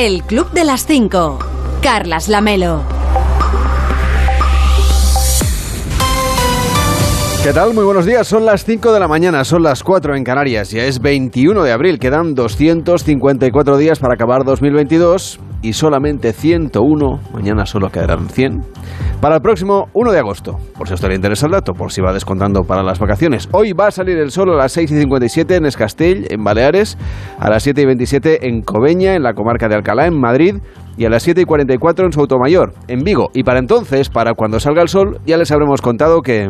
[0.00, 1.40] El Club de las 5.
[1.82, 2.84] Carlas Lamelo.
[7.42, 7.74] ¿Qué tal?
[7.74, 8.28] Muy buenos días.
[8.28, 10.70] Son las 5 de la mañana, son las 4 en Canarias.
[10.70, 11.98] Ya es 21 de abril.
[11.98, 18.62] Quedan 254 días para acabar 2022 y solamente 101, mañana solo quedarán 100,
[19.20, 20.58] para el próximo 1 de agosto.
[20.76, 23.48] Por si os le interesa el dato, por si va descontando para las vacaciones.
[23.52, 26.96] Hoy va a salir el sol a las 6 y 57 en Escastell, en Baleares,
[27.38, 30.56] a las 7 y 27 en Cobeña, en la comarca de Alcalá, en Madrid,
[30.96, 33.30] y a las 7 y 44 en Soutomayor, en Vigo.
[33.34, 36.48] Y para entonces, para cuando salga el sol, ya les habremos contado que...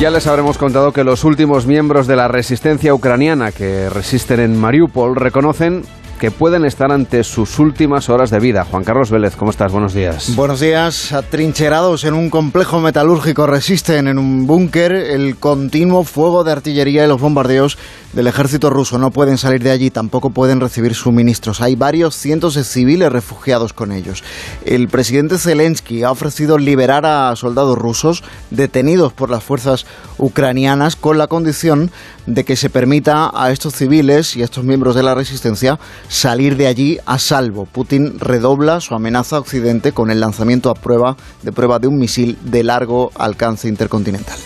[0.00, 4.56] Ya les habremos contado que los últimos miembros de la resistencia ucraniana que resisten en
[4.56, 5.82] Mariupol reconocen
[6.18, 8.64] que pueden estar ante sus últimas horas de vida.
[8.64, 9.72] Juan Carlos Vélez, ¿cómo estás?
[9.72, 10.34] Buenos días.
[10.34, 11.12] Buenos días.
[11.12, 17.08] Atrincherados en un complejo metalúrgico resisten en un búnker el continuo fuego de artillería y
[17.08, 17.78] los bombardeos
[18.12, 18.98] del ejército ruso.
[18.98, 21.60] No pueden salir de allí, tampoco pueden recibir suministros.
[21.60, 24.24] Hay varios cientos de civiles refugiados con ellos.
[24.64, 29.86] El presidente Zelensky ha ofrecido liberar a soldados rusos detenidos por las fuerzas
[30.18, 31.90] ucranianas con la condición
[32.28, 36.56] de que se permita a estos civiles y a estos miembros de la resistencia salir
[36.56, 37.64] de allí a salvo.
[37.64, 41.98] Putin redobla su amenaza a Occidente con el lanzamiento a prueba de prueba de un
[41.98, 44.38] misil de largo alcance intercontinental.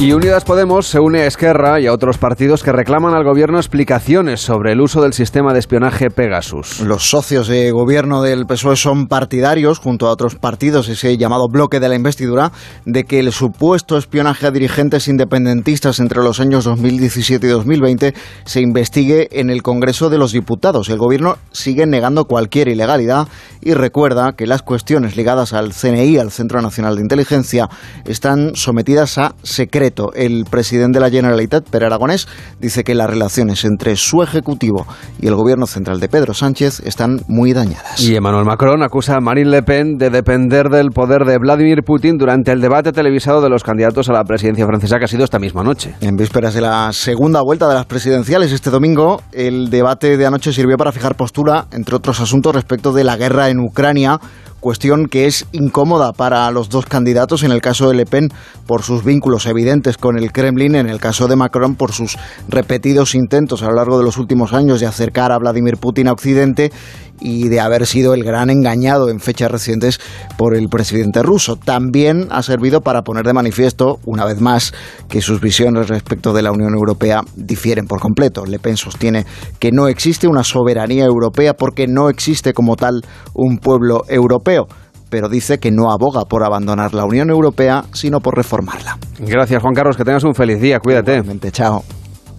[0.00, 3.58] Y Unidas Podemos se une a Esquerra y a otros partidos que reclaman al gobierno
[3.58, 6.78] explicaciones sobre el uso del sistema de espionaje Pegasus.
[6.82, 11.80] Los socios de gobierno del PSOE son partidarios, junto a otros partidos, ese llamado bloque
[11.80, 12.52] de la investidura,
[12.86, 18.60] de que el supuesto espionaje a dirigentes independentistas entre los años 2017 y 2020 se
[18.60, 20.90] investigue en el Congreso de los Diputados.
[20.90, 23.26] El gobierno sigue negando cualquier ilegalidad
[23.60, 27.68] y recuerda que las cuestiones ligadas al CNI, al Centro Nacional de Inteligencia,
[28.04, 32.28] están sometidas a secreto el presidente de la Generalitat, Per Aragonés,
[32.60, 34.86] dice que las relaciones entre su ejecutivo
[35.20, 38.00] y el gobierno central de Pedro Sánchez están muy dañadas.
[38.00, 42.18] Y Emmanuel Macron acusa a Marine Le Pen de depender del poder de Vladimir Putin
[42.18, 45.38] durante el debate televisado de los candidatos a la presidencia francesa que ha sido esta
[45.38, 45.94] misma noche.
[46.00, 50.52] En vísperas de la segunda vuelta de las presidenciales este domingo, el debate de anoche
[50.52, 54.20] sirvió para fijar postura, entre otros asuntos, respecto de la guerra en Ucrania
[54.60, 58.28] cuestión que es incómoda para los dos candidatos, en el caso de Le Pen
[58.66, 62.16] por sus vínculos evidentes con el Kremlin, en el caso de Macron por sus
[62.48, 66.12] repetidos intentos a lo largo de los últimos años de acercar a Vladimir Putin a
[66.12, 66.72] Occidente
[67.20, 70.00] y de haber sido el gran engañado en fechas recientes
[70.36, 71.56] por el presidente ruso.
[71.56, 74.72] También ha servido para poner de manifiesto, una vez más,
[75.08, 78.44] que sus visiones respecto de la Unión Europea difieren por completo.
[78.46, 79.26] Le Pen sostiene
[79.58, 83.02] que no existe una soberanía europea porque no existe como tal
[83.34, 84.66] un pueblo europeo
[85.10, 88.98] pero dice que no aboga por abandonar la Unión Europea, sino por reformarla.
[89.20, 91.12] Gracias, Juan Carlos, que tengas un feliz día, cuídate.
[91.12, 91.82] Igualmente, chao.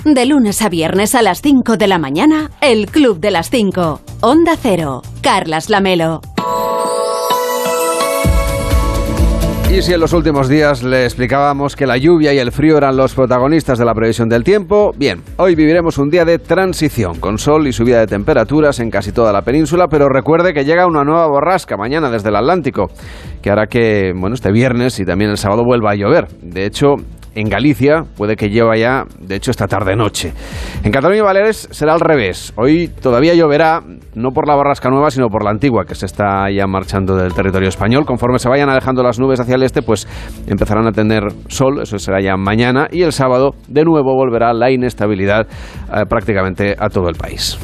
[0.05, 3.99] De lunes a viernes a las 5 de la mañana, El Club de las 5.
[4.21, 5.01] Onda Cero.
[5.21, 6.21] Carlas Lamelo.
[9.69, 12.95] Y si en los últimos días le explicábamos que la lluvia y el frío eran
[12.95, 17.37] los protagonistas de la previsión del tiempo, bien, hoy viviremos un día de transición, con
[17.37, 21.03] sol y subida de temperaturas en casi toda la península, pero recuerde que llega una
[21.03, 22.87] nueva borrasca mañana desde el Atlántico,
[23.43, 26.29] que hará que, bueno, este viernes y también el sábado vuelva a llover.
[26.41, 26.95] De hecho,
[27.35, 30.33] en Galicia puede que llueva ya, de hecho, esta tarde-noche.
[30.83, 32.53] En Cataluña y Baleares será al revés.
[32.55, 33.81] Hoy todavía lloverá,
[34.15, 37.33] no por la borrasca nueva, sino por la antigua, que se está ya marchando del
[37.33, 38.05] territorio español.
[38.05, 40.07] Conforme se vayan alejando las nubes hacia el este, pues
[40.47, 44.71] empezarán a tener sol, eso será ya mañana, y el sábado de nuevo volverá la
[44.71, 47.57] inestabilidad eh, prácticamente a todo el país.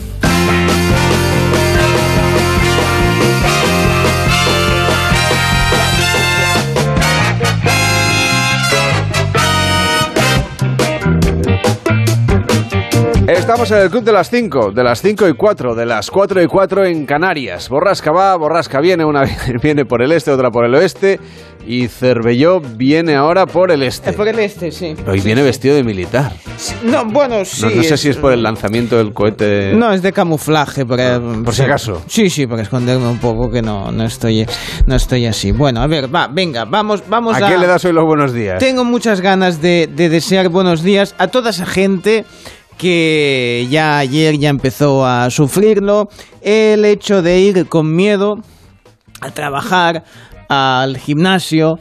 [13.27, 16.43] Estamos en el club de las 5, de las 5 y 4, de las 4
[16.43, 17.69] y 4 en Canarias.
[17.69, 19.23] Borrasca va, borrasca viene, una
[19.63, 21.19] viene por el este, otra por el oeste.
[21.65, 24.11] Y Cervelló viene ahora por el este.
[24.11, 24.95] Es por el este, sí.
[25.07, 26.33] Hoy viene vestido de militar.
[26.83, 27.65] No, bueno, sí.
[27.65, 29.73] No, no sé si es por el lanzamiento del cohete.
[29.73, 30.85] No, es de camuflaje.
[30.85, 32.03] Porque, por si acaso.
[32.05, 34.45] Sí, sí, para esconderme un poco que no, no, estoy,
[34.85, 35.51] no estoy así.
[35.51, 37.47] Bueno, a ver, va, venga, vamos, vamos a...
[37.47, 38.59] ¿A qué le das hoy los buenos días?
[38.59, 42.25] Tengo muchas ganas de, de desear buenos días a toda esa gente
[42.77, 46.09] que ya ayer ya empezó a sufrirlo,
[46.41, 48.39] el hecho de ir con miedo
[49.21, 50.03] a trabajar
[50.49, 51.79] al gimnasio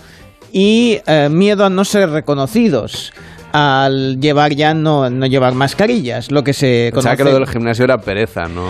[0.53, 3.13] y eh, miedo a no ser reconocidos
[3.53, 7.09] al llevar ya no, no llevar mascarillas, lo que se conoce.
[7.09, 8.65] O sea, que lo del gimnasio era pereza, ¿no?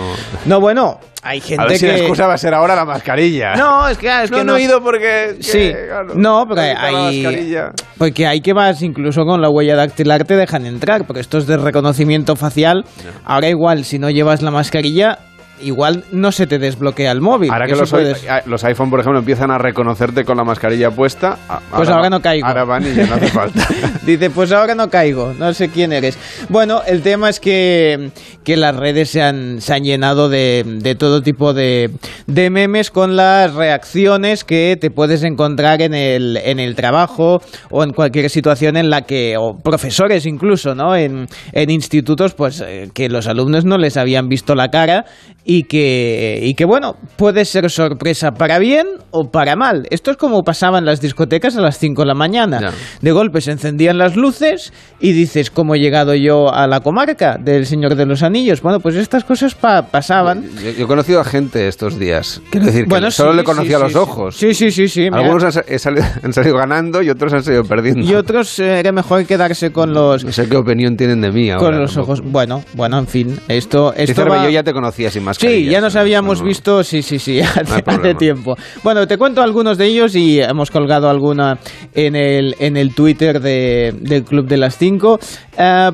[0.45, 1.91] No, bueno, hay gente a ver si que...
[1.91, 3.55] la excusa va a ser ahora la mascarilla.
[3.55, 5.37] No, es que, es no, que no he ido porque...
[5.39, 7.57] Sí, claro, no, porque hay...
[7.97, 11.47] Porque hay que vas, incluso con la huella dactilar te dejan entrar, porque esto es
[11.47, 12.85] de reconocimiento facial.
[13.23, 15.17] Ahora igual, si no llevas la mascarilla,
[15.61, 17.51] igual no se te desbloquea el móvil.
[17.51, 20.91] Ahora que los, puedes- i- los iPhone, por ejemplo, empiezan a reconocerte con la mascarilla
[20.91, 21.37] puesta.
[21.75, 22.45] Pues ahora no caigo.
[22.47, 23.67] Ahora van y ya no hace falta.
[24.05, 26.17] Dice, pues ahora no caigo, no sé quién eres.
[26.49, 28.09] Bueno, el tema es que,
[28.43, 31.91] que las redes se han, se han llenado de, de todo tipo de,
[32.27, 37.41] de memes con las reacciones que te puedes encontrar en el, en el trabajo
[37.71, 40.95] o en cualquier situación en la que, o profesores incluso, ¿no?
[40.95, 45.05] En, en institutos, pues eh, que los alumnos no les habían visto la cara
[45.47, 49.85] y que, y que, bueno, puede ser sorpresa para bien o para mal.
[49.91, 52.59] Esto es como pasaba en las discotecas a las 5 de la mañana.
[52.59, 52.71] Ya.
[53.01, 57.37] De golpe se encendían las luces y dices, ¿cómo he llegado yo a la comarca
[57.39, 58.61] del Señor de los Anillos?
[58.63, 60.43] Bueno, pues estas cosas pa- pasaban.
[60.63, 62.41] Yo, yo he conocido a gente estos días.
[62.49, 64.35] Quiero decir que Bueno, solo sí, le conocía sí, los sí, ojos.
[64.37, 65.07] Sí, sí, sí, sí.
[65.11, 68.01] Algunos han, salido, han salido ganando y otros han salido perdiendo.
[68.01, 71.51] Y otros eh, era mejor quedarse con los No sé qué opinión tienen de mí
[71.51, 71.63] ahora.
[71.65, 72.13] con los tampoco.
[72.13, 72.31] ojos.
[72.31, 75.95] Bueno, bueno, en fin, esto esto va- yo ya te conocía sin Sí, ya nos
[75.95, 78.55] habíamos No, visto, sí, sí, sí, hace, tiempo.
[78.83, 81.57] Bueno, te cuento algunos de ellos y hemos colgado alguna
[81.93, 85.19] en el, en el Twitter de- del Club de las 5.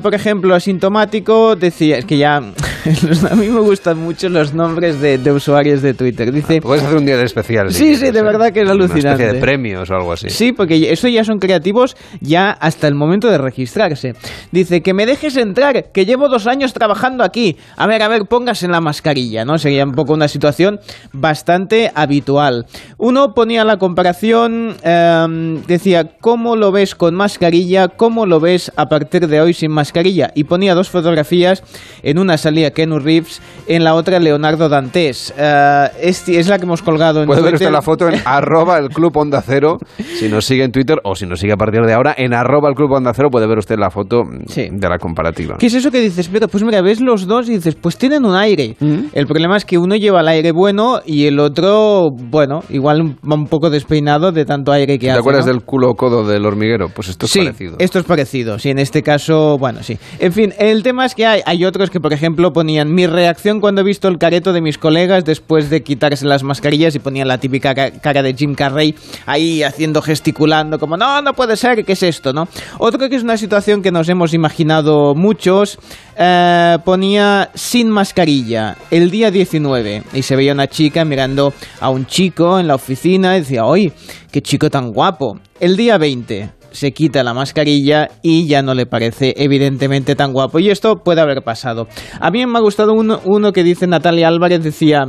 [0.02, 2.36] por ejemplo, asintomático decía, es que ya
[3.30, 6.32] a mí me gustan mucho los nombres de, de usuarios de Twitter.
[6.32, 7.70] Dice, Puedes hacer un día de especial.
[7.72, 8.22] Sí, sí, de ¿eh?
[8.22, 9.10] verdad que es Una alucinante.
[9.10, 10.28] especie de premios o algo así.
[10.30, 14.12] Sí, porque eso ya son creativos ya hasta el momento de registrarse.
[14.50, 17.56] Dice, que me dejes entrar, que llevo dos años trabajando aquí.
[17.76, 19.58] A ver, a ver, póngase la mascarilla, ¿no?
[19.58, 20.78] Sería un poco una situación
[21.12, 22.66] bastante habitual.
[22.98, 27.88] Uno ponía la comparación, em, decía, ¿cómo lo ves con mascarilla?
[27.88, 30.30] ¿Cómo lo ves a partir de hoy sin mascarilla?
[30.34, 31.62] Y ponía dos fotografías,
[32.02, 35.32] en una salía Kenu Reeves, en la otra Leonardo Dantes.
[35.36, 38.78] Eh, es, es la que hemos colgado en Puede ver usted la foto en arroba
[38.78, 39.78] el club onda cero,
[40.18, 42.68] si nos sigue en Twitter o si nos sigue a partir de ahora, en arroba
[42.68, 44.68] el club onda cero puede ver usted la foto mm, Sí.
[44.70, 45.56] de la comparativa.
[45.58, 46.28] ¿Qué es eso que dices?
[46.32, 48.76] Pero, pues mira, ves los dos y dices, pues tienen un aire.
[49.22, 53.36] El problema es que uno lleva el aire bueno y el otro, bueno, igual va
[53.36, 55.20] un poco despeinado de tanto aire que ¿Te hace.
[55.20, 55.52] acuerdas ¿no?
[55.52, 56.88] del culo codo del hormiguero?
[56.88, 57.76] Pues esto es sí, parecido.
[57.78, 58.58] esto es parecido.
[58.58, 59.96] Sí, en este caso, bueno, sí.
[60.18, 63.60] En fin, el tema es que hay, hay otros que, por ejemplo, ponían mi reacción
[63.60, 67.28] cuando he visto el careto de mis colegas después de quitarse las mascarillas y ponían
[67.28, 68.96] la típica ca- cara de Jim Carrey
[69.26, 72.48] ahí haciendo, gesticulando, como, no, no puede ser, ¿qué es esto, no?
[72.78, 75.78] Otro que es una situación que nos hemos imaginado muchos,
[76.18, 82.06] eh, ponía sin mascarilla el día 19 y se veía una chica mirando a un
[82.06, 83.92] chico en la oficina y decía, ¡ay,
[84.32, 85.38] qué chico tan guapo!
[85.60, 90.58] El día 20 se quita la mascarilla y ya no le parece evidentemente tan guapo.
[90.58, 91.86] Y esto puede haber pasado.
[92.18, 95.06] A mí me ha gustado uno, uno que dice Natalia Álvarez, decía...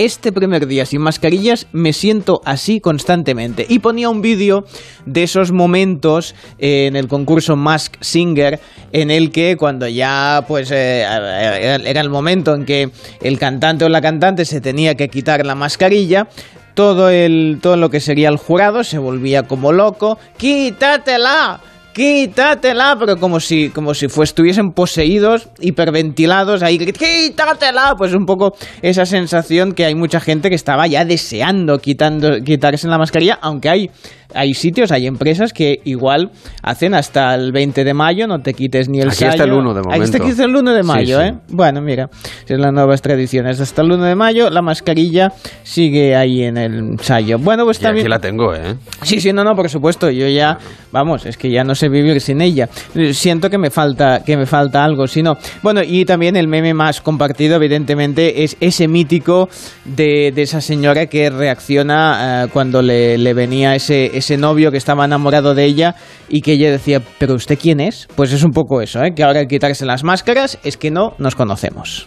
[0.00, 3.66] Este primer día sin mascarillas me siento así constantemente.
[3.68, 4.64] Y ponía un vídeo
[5.04, 8.60] de esos momentos eh, en el concurso Mask Singer
[8.92, 12.88] en el que cuando ya pues eh, era era el momento en que
[13.20, 16.28] el cantante o la cantante se tenía que quitar la mascarilla,
[16.72, 21.60] todo el todo lo que sería el jurado se volvía como loco, quítatela.
[21.92, 29.04] Quítatela, pero como si, como si estuviesen poseídos, hiperventilados, ahí, quítatela, pues un poco esa
[29.04, 33.90] sensación que hay mucha gente que estaba ya deseando quitando, quitarse la mascarilla, aunque hay,
[34.34, 36.30] hay sitios, hay empresas que igual
[36.62, 39.44] hacen hasta el 20 de mayo, no te quites ni el Aquí hasta sayo.
[39.44, 40.24] el 1 de Aquí está momento.
[40.40, 41.26] aquí el 1 de mayo, sí.
[41.26, 41.32] ¿eh?
[41.48, 42.08] Bueno, mira,
[42.46, 43.60] es las nuevas tradiciones.
[43.60, 45.32] Hasta el 1 de mayo la mascarilla
[45.62, 47.38] sigue ahí en el sayo.
[47.38, 48.06] Bueno, pues también...
[48.06, 48.76] aquí la tengo, ¿eh?
[49.02, 50.10] Sí, sí, no, no, por supuesto.
[50.10, 50.58] Yo ya,
[50.92, 52.68] vamos, es que ya no sé vivir sin ella.
[53.12, 55.36] Siento que me falta, que me falta algo, si no.
[55.62, 59.48] Bueno, y también el meme más compartido, evidentemente, es ese mítico
[59.84, 64.78] de, de esa señora que reacciona eh, cuando le, le venía ese, ese novio que
[64.78, 65.96] estaba enamorado de ella
[66.28, 68.08] y que ella decía, ¿pero usted quién es?
[68.14, 69.12] Pues es un poco eso, ¿eh?
[69.14, 72.06] Que ahora al quitarse las máscaras es que no nos conocemos.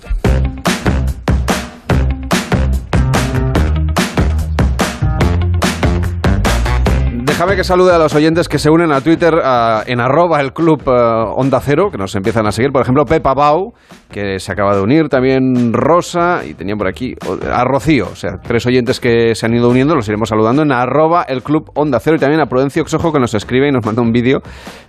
[7.33, 9.33] Déjame que salude a los oyentes que se unen a Twitter
[9.87, 12.71] en arroba el club ah, Onda Cero, que nos empiezan a seguir.
[12.71, 13.73] Por ejemplo, Pepa Bau,
[14.13, 15.09] que se acaba de unir.
[15.09, 17.15] También Rosa, y tenía por aquí
[17.51, 18.07] a Rocío.
[18.11, 21.43] O sea, tres oyentes que se han ido uniendo, los iremos saludando en arroba el
[21.43, 22.15] club Onda Cero.
[22.15, 24.39] Y también a Prudencio Xojo, que nos escribe y nos manda un vídeo.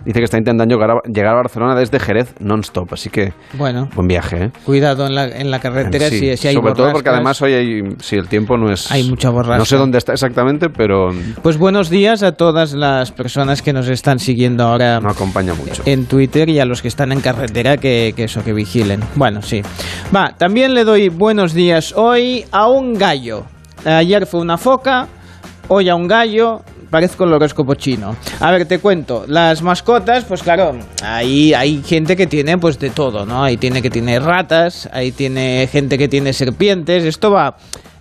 [0.05, 2.93] Dice que está intentando llegar a, llegar a Barcelona desde Jerez non-stop.
[2.93, 4.51] Así que, Bueno, buen viaje, ¿eh?
[4.65, 7.13] cuidado en la, en la carretera Sí, si, si hay sobre todo porque borrascas.
[7.15, 8.91] además hoy hay, si el tiempo no es...
[8.91, 9.57] Hay mucha borrasca.
[9.57, 11.09] No sé dónde está exactamente, pero...
[11.41, 15.81] Pues buenos días a todas las personas que nos están siguiendo ahora No acompaña mucho.
[15.85, 18.99] en Twitter y a los que están en carretera que, que eso, que vigilen.
[19.15, 19.61] Bueno, sí.
[20.13, 23.45] Va, también le doy buenos días hoy a un gallo.
[23.85, 25.07] Ayer fue una foca,
[25.69, 26.61] hoy a un gallo.
[26.89, 28.15] Parezco el horóscopo chino.
[28.39, 29.25] A ver, te cuento.
[29.27, 33.43] Las mascotas, pues claro, ahí hay gente que tiene pues de todo, ¿no?
[33.43, 37.03] Ahí tiene que tiene ratas, ahí tiene gente que tiene serpientes.
[37.03, 37.55] Esto va,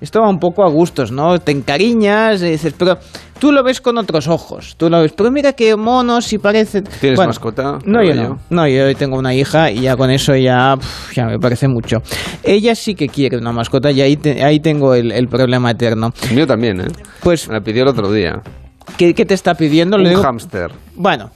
[0.05, 1.39] esto va un poco a gustos, ¿no?
[1.41, 2.99] Te encariñas y dices, pero
[3.39, 4.75] tú lo ves con otros ojos.
[4.77, 6.83] Tú lo ves, pero mira qué monos y parece.
[6.83, 7.79] ¿Tienes mascota?
[7.85, 8.39] No, yo no.
[8.51, 10.77] No, yo tengo una hija y ya con eso ya,
[11.15, 11.99] ya me parece mucho.
[12.43, 16.13] Ella sí que quiere una mascota y ahí, te- ahí tengo el, el problema eterno.
[16.35, 16.89] Mío también, ¿eh?
[17.23, 18.41] Pues, Me la pidió el otro día.
[18.99, 19.97] ¿qué, qué te está pidiendo?
[19.97, 20.71] Un hámster.
[20.95, 21.31] Bueno.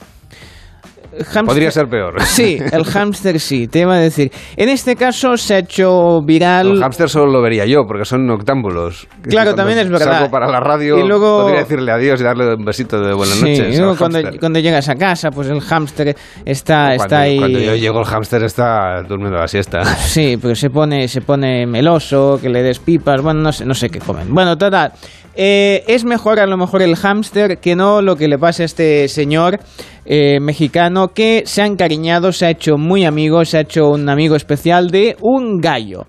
[1.45, 2.15] Podría ser peor.
[2.25, 4.31] Sí, el hámster sí, te iba a decir.
[4.55, 6.67] En este caso se ha hecho viral.
[6.71, 9.07] El hámster solo lo vería yo, porque son noctámbulos.
[9.23, 10.13] Claro, también es verdad.
[10.19, 13.35] Salgo para la radio, Y luego- podría decirle adiós y darle un besito de buenas
[13.35, 13.75] Sí, noches.
[13.75, 17.37] y luego cuando, cuando llegas a casa, pues el hámster está, cuando, está ahí.
[17.37, 19.81] Cuando yo llego, el hámster está durmiendo la siesta.
[20.09, 23.73] Sí, pero se pone, se pone meloso, que le des pipas, bueno, no sé, no
[23.73, 24.33] sé qué comen.
[24.33, 24.91] Bueno, total,
[25.41, 28.65] eh, es mejor a lo mejor el hámster que no lo que le pasa a
[28.65, 29.61] este señor
[30.05, 34.09] eh, mexicano que se ha encariñado, se ha hecho muy amigo, se ha hecho un
[34.09, 36.07] amigo especial de un gallo.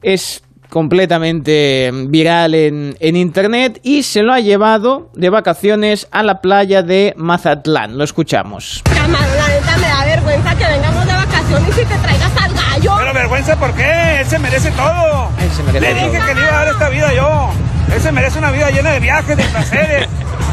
[0.00, 6.36] Es completamente viral en, en internet y se lo ha llevado de vacaciones a la
[6.40, 7.98] playa de Mazatlán.
[7.98, 8.84] Lo escuchamos.
[8.84, 12.92] Camarón, la neta me da vergüenza que vengamos de vacaciones y te traigas al gallo.
[12.96, 14.20] Pero vergüenza, ¿por qué?
[14.20, 15.30] Él se merece todo.
[15.42, 16.26] Él se merece Le dije todo.
[16.28, 17.50] que le iba a dar esta vida yo.
[17.94, 20.08] Él se merece una vida llena de viajes, de placeres.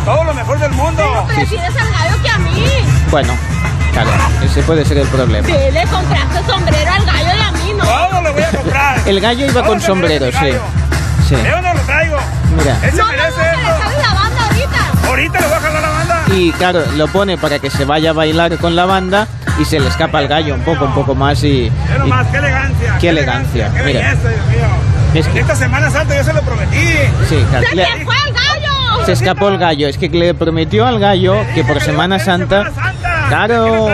[0.06, 1.26] todo lo mejor del mundo.
[1.28, 2.66] Prefieres al gallo que a mí.
[3.12, 3.34] Bueno,
[3.94, 4.10] claro,
[4.44, 5.48] ese puede ser el problema.
[5.48, 7.84] Sí, le compraste sombrero al gallo y a mí no.
[7.86, 9.00] Todo lo voy a comprar.
[9.06, 10.52] El gallo iba Todo con sombrero, sí.
[11.28, 11.36] Sí.
[11.36, 12.18] ¿De dónde lo traigo?
[12.58, 12.78] Mira.
[12.84, 13.84] Él se No, no, no, merece le eso.
[13.84, 15.08] sale la banda ahorita.
[15.08, 16.24] Ahorita le voy a jalar la banda.
[16.28, 19.28] Y claro, lo pone para que se vaya a bailar con la banda
[19.60, 21.72] y se le escapa al gallo un poco, un poco más y...
[21.88, 22.98] Qué y- nomás, qué elegancia.
[23.00, 24.00] Qué elegancia, Qué mira.
[24.02, 24.66] belleza, Dios mío.
[25.16, 26.78] Es que- Esta Semana Santa yo se lo prometí.
[27.30, 29.06] sí, claro, ¡Se le- fue el gallo!
[29.06, 29.88] se escapó el gallo.
[29.88, 32.72] Es que le prometió al gallo que por Semana Santa...
[33.28, 33.88] Claro.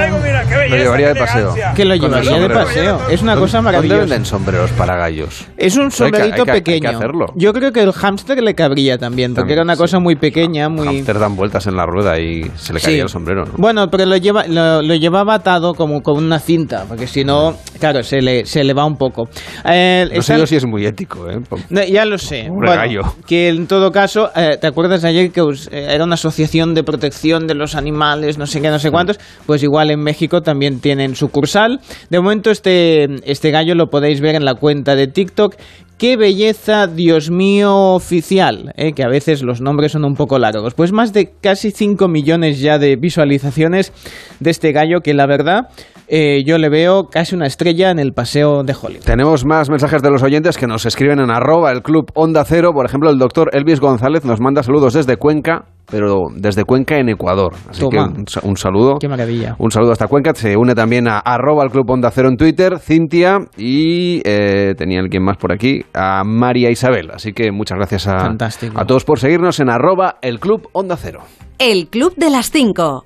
[0.69, 1.53] Lo llevaría de paseo.
[1.75, 2.99] Que lo llevaría de paseo.
[3.09, 3.99] Es una cosa ¿Dónde maravillosa.
[4.01, 5.47] venden sombreros para gallos?
[5.57, 6.89] Es un sombrerito pequeño.
[6.89, 7.25] hacerlo.
[7.35, 9.79] Yo creo que el hámster le cabría también, porque También, era una sí.
[9.81, 10.85] cosa muy pequeña, muy...
[10.87, 12.99] Hámster dan vueltas en la rueda y se le caía Sí.
[12.99, 13.53] el sombrero, ¿no?
[13.57, 17.55] Bueno, pero lo, lleva, lo, lo llevaba atado como con una cinta, porque si no,
[17.79, 19.29] claro, se le, se le va un poco.
[19.65, 21.39] Eh, no sé yo si es muy ético, ¿eh?
[21.69, 22.47] No, ya lo sé.
[22.49, 23.01] Pobre gallo.
[23.25, 27.47] Que en todo caso, eh, ¿te acuerdas ayer que eh, era una asociación de protección
[27.47, 29.19] de los animales, no sé qué, no sé cuántos?
[29.45, 31.79] Pues igual en México también tienen sucursal.
[32.09, 35.55] De momento este, este gallo lo podéis ver en la cuenta de TikTok.
[35.97, 40.73] Qué belleza, Dios mío, oficial, eh, que a veces los nombres son un poco largos.
[40.73, 43.93] Pues más de casi 5 millones ya de visualizaciones
[44.39, 45.69] de este gallo que la verdad
[46.13, 49.05] eh, yo le veo casi una estrella en el paseo de Hollywood.
[49.05, 52.71] Tenemos más mensajes de los oyentes que nos escriben en arroba el club Onda Cero.
[52.73, 57.07] Por ejemplo, el doctor Elvis González nos manda saludos desde Cuenca, pero desde Cuenca en
[57.07, 57.53] Ecuador.
[57.69, 58.11] Así Toma.
[58.13, 58.97] que un, sa- un saludo.
[58.99, 59.55] Qué maravilla.
[59.57, 60.33] Un saludo hasta Cuenca.
[60.35, 64.99] Se une también a arroba el club Onda Cero en Twitter, Cintia y eh, tenía
[64.99, 67.09] alguien más por aquí, a María Isabel.
[67.13, 68.77] Así que muchas gracias a, Fantástico.
[68.77, 71.21] a todos por seguirnos en arroba el club Onda Cero.
[71.57, 73.03] El Club de las 5.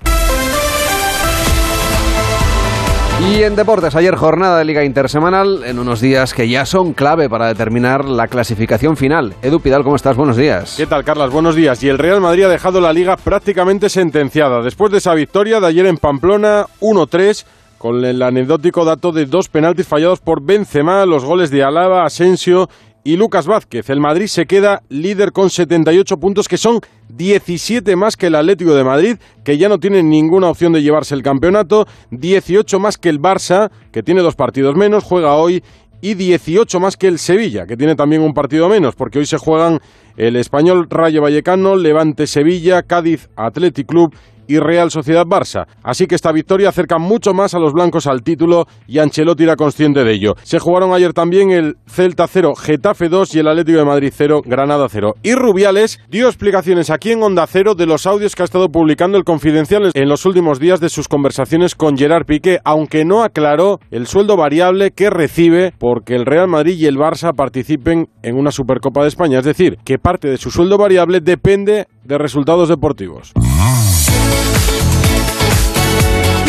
[3.18, 7.30] Y en deportes, ayer jornada de Liga Intersemanal, en unos días que ya son clave
[7.30, 9.34] para determinar la clasificación final.
[9.40, 10.16] Edu Pidal, ¿cómo estás?
[10.16, 10.74] Buenos días.
[10.76, 11.30] ¿Qué tal, Carlas?
[11.30, 11.82] Buenos días.
[11.82, 14.60] Y el Real Madrid ha dejado la liga prácticamente sentenciada.
[14.62, 17.46] Después de esa victoria de ayer en Pamplona, 1-3,
[17.78, 22.68] con el anecdótico dato de dos penaltis fallados por Benzema, los goles de Alaba, Asensio
[23.06, 23.88] y Lucas Vázquez.
[23.88, 28.74] El Madrid se queda líder con 78 puntos, que son 17 más que el Atlético
[28.74, 33.08] de Madrid, que ya no tiene ninguna opción de llevarse el campeonato, 18 más que
[33.08, 35.62] el Barça, que tiene dos partidos menos, juega hoy
[36.00, 39.38] y 18 más que el Sevilla, que tiene también un partido menos, porque hoy se
[39.38, 39.78] juegan
[40.16, 44.16] el Español Rayo Vallecano, Levante Sevilla, Cádiz Athletic Club
[44.48, 45.66] y Real Sociedad Barça.
[45.82, 49.56] Así que esta victoria acerca mucho más a los blancos al título y Ancelotti era
[49.56, 50.34] consciente de ello.
[50.42, 54.42] Se jugaron ayer también el Celta 0, Getafe 2 y el Atlético de Madrid 0,
[54.44, 55.14] Granada 0.
[55.22, 59.18] Y Rubiales dio explicaciones aquí en Onda Cero de los audios que ha estado publicando
[59.18, 63.80] el Confidencial en los últimos días de sus conversaciones con Gerard Piqué, aunque no aclaró
[63.90, 68.50] el sueldo variable que recibe porque el Real Madrid y el Barça participen en una
[68.50, 69.38] Supercopa de España.
[69.38, 73.32] Es decir, que parte de su sueldo variable depende de resultados deportivos.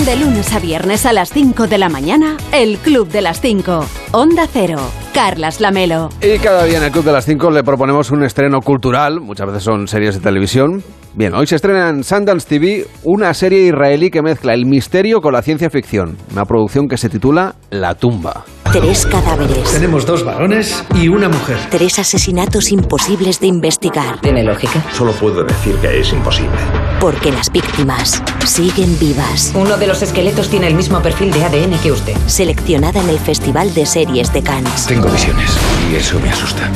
[0.05, 3.85] De lunes a viernes a las 5 de la mañana, El Club de las 5.
[4.13, 4.79] Onda Cero,
[5.13, 6.07] Carlas Lamelo.
[6.21, 9.47] Y cada día en el Club de las 5 le proponemos un estreno cultural, muchas
[9.47, 10.81] veces son series de televisión.
[11.13, 15.33] Bien, hoy se estrena en Sundance TV una serie israelí que mezcla el misterio con
[15.33, 18.45] la ciencia ficción, una producción que se titula La tumba.
[18.71, 19.71] Tres cadáveres.
[19.71, 21.57] Tenemos dos varones y una mujer.
[21.69, 24.19] Tres asesinatos imposibles de investigar.
[24.21, 24.83] ¿Tiene lógica?
[24.93, 26.57] Solo puedo decir que es imposible.
[26.99, 29.51] Porque las víctimas siguen vivas.
[29.55, 32.15] Uno de los esqueletos tiene el mismo perfil de ADN que usted.
[32.27, 34.85] Seleccionada en el Festival de Series de Cannes.
[34.85, 35.51] Tengo visiones
[35.91, 36.69] y eso me asusta.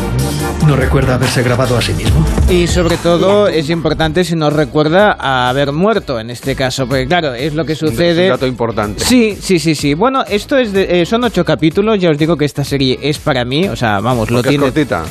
[0.68, 2.24] ¿No recuerda haberse grabado a sí mismo?
[2.50, 7.08] Y sobre todo es importante si nos recuerda a haber muerto en este caso, porque
[7.08, 8.25] claro, es lo que sucede.
[8.25, 9.03] Un dato importante.
[9.03, 9.96] Sí, sí, sí, sí.
[9.96, 12.00] Bueno, esto es de, eh, son ocho capítulos.
[12.00, 13.68] Ya os digo que esta serie es para mí.
[13.70, 14.65] O sea, vamos, lo Porque tiene.
[14.68, 15.03] es cortita.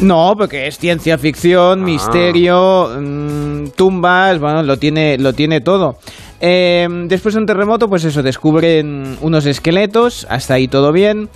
[0.00, 1.84] No, porque es ciencia ficción, Ah.
[1.84, 5.98] misterio, mm, tumbas, bueno, lo tiene, lo tiene todo.
[6.42, 11.28] Eh, después de un terremoto, pues eso, descubren unos esqueletos, hasta ahí todo bien.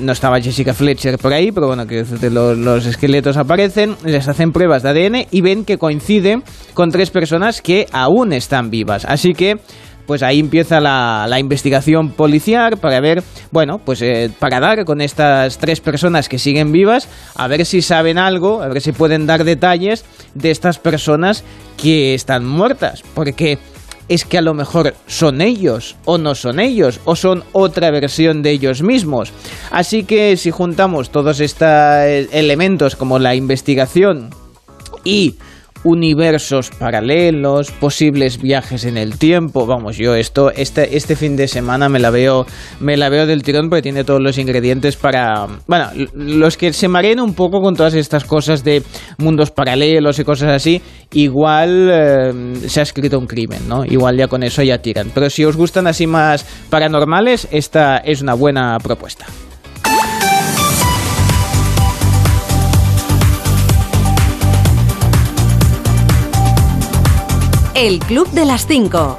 [0.00, 4.82] No estaba Jessica Fletcher por ahí, pero bueno, que los, esqueletos aparecen, les hacen pruebas
[4.82, 6.42] de ADN y ven que coinciden
[6.74, 9.04] con tres personas que aún están vivas.
[9.04, 9.58] Así que
[10.06, 13.22] pues ahí empieza la, la investigación policial para ver,
[13.52, 17.82] bueno, pues eh, para dar con estas tres personas que siguen vivas, a ver si
[17.82, 21.44] saben algo, a ver si pueden dar detalles de estas personas
[21.80, 23.58] que están muertas, porque
[24.12, 28.42] es que a lo mejor son ellos o no son ellos o son otra versión
[28.42, 29.32] de ellos mismos.
[29.70, 31.68] Así que si juntamos todos estos
[32.32, 34.30] elementos como la investigación
[35.02, 35.36] y
[35.84, 39.66] universos paralelos, posibles viajes en el tiempo.
[39.66, 42.46] Vamos, yo esto este este fin de semana me la veo
[42.80, 46.88] me la veo del tirón porque tiene todos los ingredientes para, bueno, los que se
[46.88, 48.82] mareen un poco con todas estas cosas de
[49.18, 50.80] mundos paralelos y cosas así,
[51.12, 52.32] igual eh,
[52.66, 53.84] se ha escrito un crimen, ¿no?
[53.84, 55.10] Igual ya con eso ya tiran.
[55.14, 59.26] Pero si os gustan así más paranormales, esta es una buena propuesta.
[67.82, 69.18] El Club de las 5.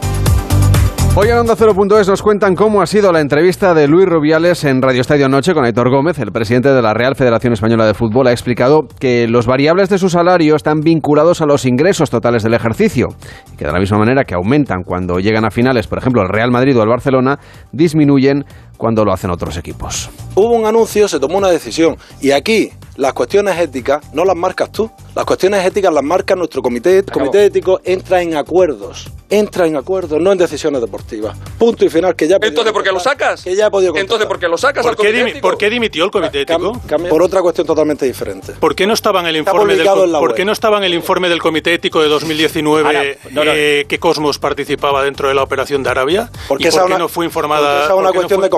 [1.15, 4.81] Hoy en Onda 0.es nos cuentan cómo ha sido la entrevista de Luis Rubiales en
[4.81, 8.27] Radio Estadio Noche con Aitor Gómez, el presidente de la Real Federación Española de Fútbol.
[8.27, 12.53] Ha explicado que los variables de su salario están vinculados a los ingresos totales del
[12.53, 13.09] ejercicio
[13.53, 16.29] y que de la misma manera que aumentan cuando llegan a finales, por ejemplo, el
[16.29, 17.39] Real Madrid o el Barcelona,
[17.73, 18.45] disminuyen
[18.83, 20.09] cuando lo hacen otros equipos.
[20.35, 24.73] Hubo un anuncio, se tomó una decisión y aquí las cuestiones éticas no las marcas
[24.73, 24.91] tú.
[25.15, 26.97] Las cuestiones éticas las marca nuestro comité.
[26.97, 29.09] El comité ético entra en acuerdos.
[29.29, 31.35] Entra en acuerdos, no en decisiones deportivas.
[31.57, 32.37] Punto y final que ya...
[32.41, 33.43] Entonces, ¿por qué lo sacas?
[33.43, 35.47] Que ya he podido Entonces, ¿por qué lo sacas al ¿Por qué, comité dimi- ético?
[35.47, 36.73] por qué dimitió el comité ético?
[37.09, 38.53] Por otra cuestión totalmente diferente.
[38.59, 40.35] ¿Por qué no estaba en el informe del publicado en la ¿Por web.
[40.37, 43.51] qué no estaba en el informe del comité ético de 2019 Ahora, no, no.
[43.55, 46.29] eh, que Cosmos participaba dentro de la operación de Arabia?
[46.47, 47.69] Porque ¿Y esa por qué una- no fue informada?
[47.69, 48.49] porque esa es una qué no cuestión fue- de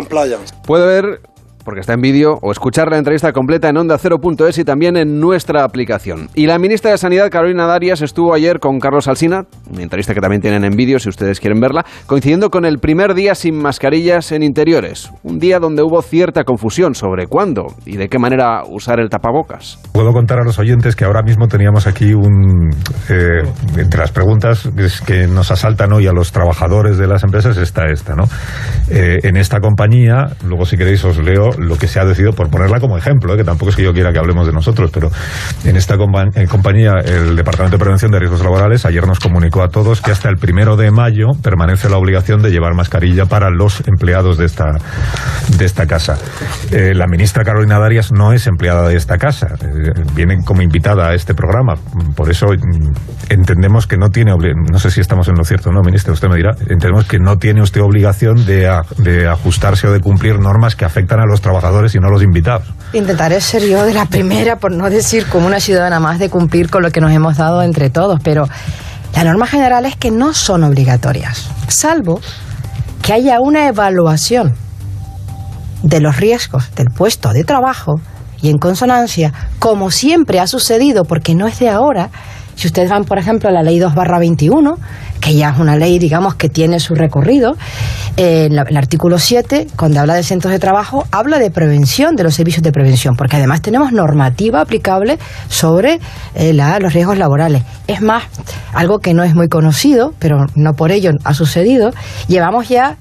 [0.64, 1.22] Puede ver,
[1.66, 5.64] porque está en vídeo, o escuchar la entrevista completa en onda0.es y también en nuestra
[5.64, 6.30] aplicación.
[6.36, 10.22] Y la ministra de Sanidad, Carolina Darias, estuvo ayer con Carlos Alsina, una entrevista que
[10.22, 14.32] también tienen en vídeo si ustedes quieren verla, coincidiendo con el primer día sin mascarillas
[14.32, 15.12] en interiores.
[15.24, 19.80] Un día donde hubo cierta confusión sobre cuándo y de qué manera usar el tapabocas.
[19.92, 22.70] Puedo contar a los oyentes que ahora mismo teníamos aquí un.
[23.10, 23.42] eh,
[23.78, 24.70] entre las preguntas
[25.06, 28.26] que nos asaltan hoy a los trabajadores de las empresas está esta, ¿no?
[28.90, 32.50] Eh, en esta compañía, luego si queréis os leo lo que se ha decidido, por
[32.50, 33.38] ponerla como ejemplo, ¿eh?
[33.38, 35.10] que tampoco es que yo quiera que hablemos de nosotros, pero
[35.64, 39.64] en esta compa- eh, compañía, el Departamento de Prevención de Riesgos Laborales ayer nos comunicó
[39.64, 43.50] a todos que hasta el primero de mayo permanece la obligación de llevar mascarilla para
[43.50, 44.74] los empleados de esta,
[45.58, 46.18] de esta casa.
[46.72, 51.10] Eh, la ministra Carolina Darias no es empleada de esta casa, eh, viene como invitada
[51.10, 51.76] a este programa.
[52.16, 52.94] Por eso mm,
[53.30, 56.38] entendemos que no tiene, no sé si estamos en lo cierto no, ministra, usted me
[56.38, 60.86] dirá, entendemos que no tiene usted obligación de, de ajustarse o de cumplir normas que
[60.86, 62.68] afectan a los trabajadores y no los invitados.
[62.92, 66.72] Intentaré ser yo de la primera, por no decir como una ciudadana más, de cumplir
[66.72, 68.50] con lo que nos hemos dado entre todos, pero
[69.16, 72.20] la norma general es que no son obligatorias, salvo
[73.04, 74.56] que haya una evaluación
[75.84, 78.02] de los riesgos del puesto de trabajo
[78.42, 82.10] y en consonancia, como siempre ha sucedido, porque no es de ahora,
[82.56, 84.78] si ustedes van, por ejemplo, a la ley 2 barra 21,
[85.22, 87.56] que ya es una ley, digamos, que tiene su recorrido,
[88.18, 92.36] eh, el artículo 7, cuando habla de centros de trabajo, habla de prevención, de los
[92.36, 95.18] servicios de prevención, porque además tenemos normativa aplicable
[95.50, 96.00] sobre
[96.36, 97.64] eh, la- los riesgos laborales.
[97.88, 98.24] Es más,
[98.74, 101.92] algo que no es muy conocido, pero no por ello ha sucedido,
[102.28, 102.96] llevamos ya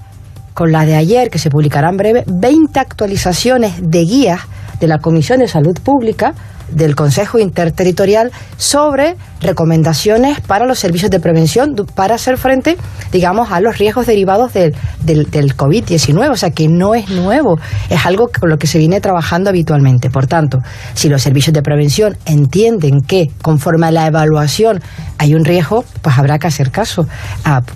[0.53, 4.39] con la de ayer, que se publicará en breve, 20 actualizaciones de guías
[4.79, 6.33] de la Comisión de Salud Pública
[6.69, 12.77] del Consejo Interterritorial sobre recomendaciones para los servicios de prevención para hacer frente,
[13.11, 16.31] digamos, a los riesgos derivados del, del, del COVID-19.
[16.31, 20.09] O sea, que no es nuevo, es algo con lo que se viene trabajando habitualmente.
[20.09, 20.59] Por tanto,
[20.93, 24.81] si los servicios de prevención entienden que conforme a la evaluación
[25.17, 27.07] hay un riesgo, pues habrá que hacer caso,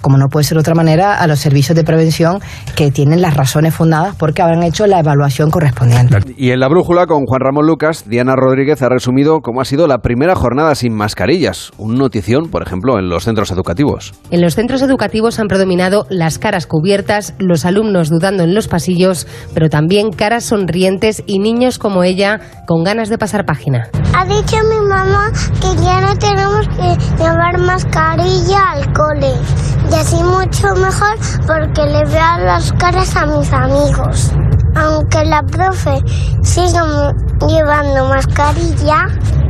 [0.02, 2.40] como no puede ser de otra manera, a los servicios de prevención
[2.76, 6.18] que tienen las razones fundadas porque habrán hecho la evaluación correspondiente.
[6.38, 9.88] Y en la brújula con Juan Ramón Lucas, Diana Rodríguez ha resumido cómo ha sido
[9.88, 11.72] la primera jornada sin mascarillas.
[11.78, 14.14] Un notición, por ejemplo, en los centros educativos.
[14.32, 19.28] En los centros educativos han predominado las caras cubiertas, los alumnos dudando en los pasillos,
[19.54, 23.90] pero también caras sonrientes y niños como ella con ganas de pasar página.
[24.16, 29.34] Ha dicho mi mamá que ya no tenemos que llevar mascarilla al cole.
[29.92, 34.34] Y así mucho mejor porque le veo las caras a mis amigos.
[34.76, 36.02] Aunque la profe
[36.44, 37.14] siga
[37.48, 39.08] llevando mascarilla,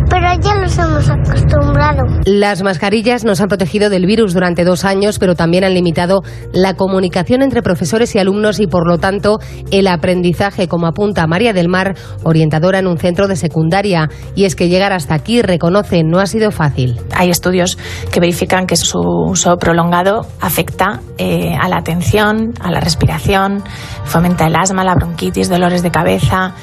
[0.10, 2.04] pero ya los hemos acostumbrado.
[2.26, 6.74] Las mascarillas nos han protegido del virus durante dos años, pero también han limitado la
[6.74, 9.40] comunicación entre profesores y alumnos y, por lo tanto,
[9.72, 14.10] el aprendizaje, como apunta María del Mar, orientadora en un centro de secundaria.
[14.36, 17.00] Y es que llegar hasta aquí, reconoce, no ha sido fácil.
[17.16, 17.78] Hay estudios
[18.12, 23.64] que verifican que su uso prolongado afecta eh, a la atención, a la respiración,
[24.06, 26.54] fomenta el asma, la bronquitis, dolores de cabeza.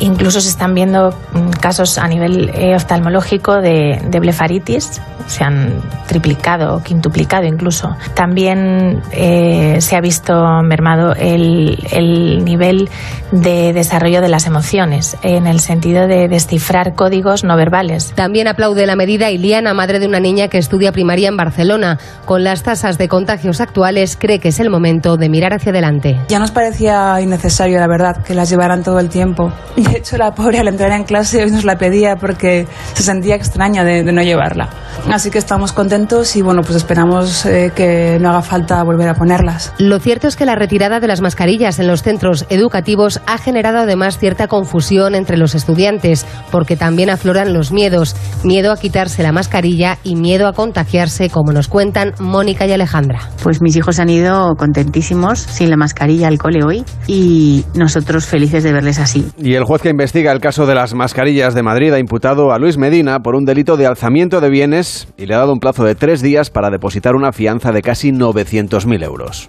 [0.00, 5.80] Incluso se están viendo mm, casos a nivel eh, oftalmológico de, de, blefaritis, se han
[6.06, 7.96] triplicado o quintuplicado incluso.
[8.14, 12.88] También eh, se ha visto mermado el, el, nivel
[13.32, 18.12] de desarrollo de las emociones, en el sentido de descifrar códigos no verbales.
[18.14, 21.98] También aplaude la medida Iliana, madre de una niña que estudia primaria en Barcelona.
[22.24, 26.18] Con las tasas de contagios actuales, cree que es el momento de mirar hacia adelante.
[26.28, 29.52] Ya nos parecía innecesario, la verdad, que las llevaran todo el tiempo.
[29.90, 33.34] De hecho, la pobre al entrar en clase hoy nos la pedía porque se sentía
[33.34, 34.68] extraña de, de no llevarla.
[35.10, 39.14] Así que estamos contentos y bueno, pues esperamos eh, que no haga falta volver a
[39.14, 39.72] ponerlas.
[39.78, 43.78] Lo cierto es que la retirada de las mascarillas en los centros educativos ha generado
[43.78, 48.16] además cierta confusión entre los estudiantes, porque también afloran los miedos.
[48.42, 53.30] Miedo a quitarse la mascarilla y miedo a contagiarse, como nos cuentan Mónica y Alejandra.
[53.42, 58.64] Pues mis hijos han ido contentísimos sin la mascarilla al cole hoy y nosotros felices
[58.64, 59.26] de verles así.
[59.38, 62.58] Y el juez que investiga el caso de las mascarillas de Madrid ha imputado a
[62.58, 65.84] Luis Medina por un delito de alzamiento de bienes y le ha dado un plazo
[65.84, 69.48] de tres días para depositar una fianza de casi 900.000 euros.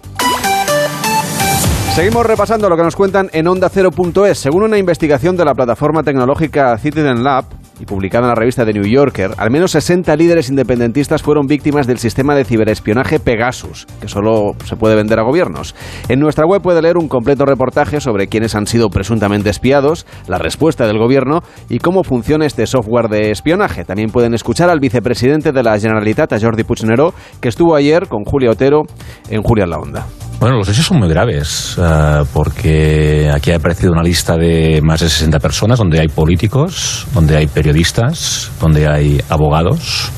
[1.94, 4.38] Seguimos repasando lo que nos cuentan en onda0.es.
[4.38, 7.44] Según una investigación de la plataforma tecnológica Citizen Lab
[7.80, 11.86] y publicada en la revista The New Yorker, al menos 60 líderes independentistas fueron víctimas
[11.86, 15.74] del sistema de ciberespionaje Pegasus, que solo se puede vender a gobiernos.
[16.08, 20.38] En nuestra web puede leer un completo reportaje sobre quiénes han sido presuntamente espiados, la
[20.38, 23.84] respuesta del gobierno y cómo funciona este software de espionaje.
[23.84, 28.50] También pueden escuchar al vicepresidente de la Generalitat, Jordi Puigneró, que estuvo ayer con Julia
[28.50, 28.82] Otero
[29.30, 30.06] en Julia en la Onda.
[30.40, 35.00] Bueno, los hechos son muy graves, uh, porque aquí ha aparecido una lista de más
[35.00, 40.12] de 60 personas, donde hay políticos, donde hay periodistas, donde hay abogados,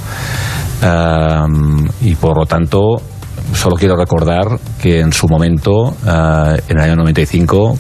[0.83, 1.47] uh,
[2.03, 3.01] y por lo tanto,
[3.55, 7.79] solo quiero recordar que en su momento, uh, en el año 95,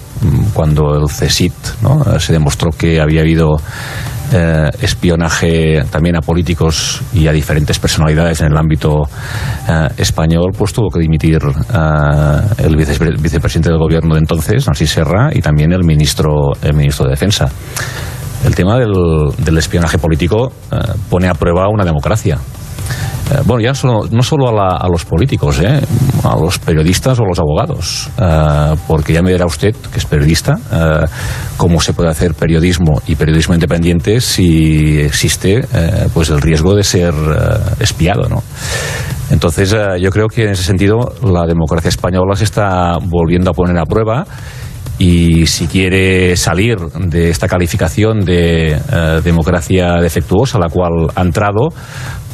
[0.54, 2.18] cuando el CSIT ¿no?
[2.18, 3.58] se demostró que había habido
[4.32, 9.02] eh, espionaje también a políticos y a diferentes personalidades en el ámbito
[9.68, 14.90] eh, español, pues tuvo que dimitir eh, el vice vicepresidente del gobierno de entonces, Narcís
[14.90, 17.48] Serra, y también el ministro, el ministro de Defensa.
[18.44, 18.92] El tema del,
[19.36, 20.52] del espionaje político
[21.10, 22.38] pone a prueba una democracia.
[23.30, 25.80] Eh, bueno, ya solo, no solo a, la, a los políticos, ¿eh?
[26.24, 30.04] a los periodistas o a los abogados, eh, porque ya me dirá usted, que es
[30.04, 31.06] periodista, eh,
[31.56, 35.60] cómo se puede hacer periodismo y periodismo independiente si existe
[36.12, 37.14] pues el riesgo de ser
[37.78, 38.42] espiado, ¿no?
[39.30, 43.78] Entonces, yo creo que en ese sentido la democracia española se está volviendo a poner
[43.78, 44.26] a prueba
[45.00, 51.22] y si quiere salir de esta calificación de eh, democracia defectuosa a la cual ha
[51.22, 51.68] entrado,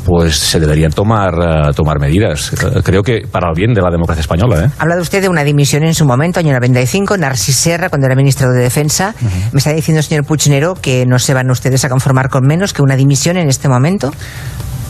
[0.05, 2.53] pues se deberían tomar, uh, tomar medidas.
[2.83, 4.65] Creo que para el bien de la democracia española.
[4.65, 4.71] ¿eh?
[4.79, 8.17] Ha hablado usted de una dimisión en su momento, año 95, Narcís Serra, cuando era
[8.17, 9.15] ministro de Defensa.
[9.21, 9.53] Uh -huh.
[9.53, 12.83] ¿Me está diciendo, señor Puigneró, que no se van ustedes a conformar con menos que
[12.83, 14.13] una dimisión en este momento?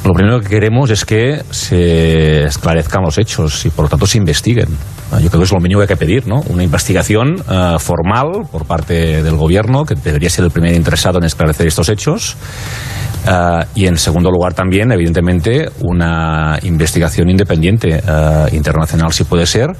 [0.02, 4.16] Lo primero que queremos es que se esclarezcan los hechos y, por lo tanto, se
[4.16, 4.68] investiguen.
[5.12, 6.40] Yo creo que es lo mínimo que hay que pedir, ¿no?
[6.48, 11.24] Una investigación uh, formal por parte del gobierno, que debería ser el primer interesado en
[11.24, 12.36] esclarecer estos hechos.
[13.26, 19.70] Uh, y en segundo lugar también, evidentemente, una investigación independiente, uh, internacional si puede ser,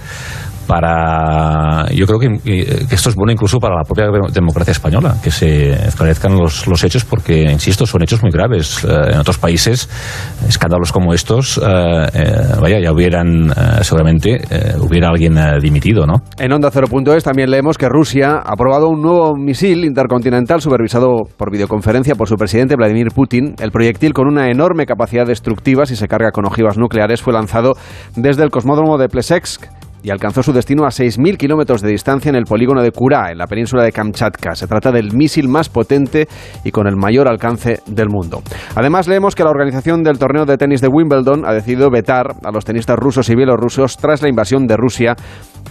[0.66, 5.72] para yo creo que, esto es bueno incluso para la propia democracia española que se
[5.72, 9.88] esclarezcan los, los hechos porque insisto son hechos muy graves eh, en otros países
[10.48, 11.62] escándalos como estos eh,
[12.14, 14.40] eh, vaya ya hubieran eh, seguramente
[14.80, 16.14] hubiera alguien dimitido ¿no?
[16.38, 21.50] en Onda 0.es también leemos que Rusia ha aprobado un nuevo misil intercontinental supervisado por
[21.50, 26.08] videoconferencia por su presidente Vladimir Putin el proyectil con una enorme capacidad destructiva si se
[26.08, 27.74] carga con ojivas nucleares fue lanzado
[28.16, 29.75] desde el cosmódromo de Plesetsk
[30.06, 33.38] y alcanzó su destino a 6.000 kilómetros de distancia en el polígono de Kura, en
[33.38, 34.54] la península de Kamchatka.
[34.54, 36.28] Se trata del misil más potente
[36.62, 38.40] y con el mayor alcance del mundo.
[38.76, 42.52] Además, leemos que la organización del torneo de tenis de Wimbledon ha decidido vetar a
[42.52, 45.16] los tenistas rusos y bielorrusos tras la invasión de Rusia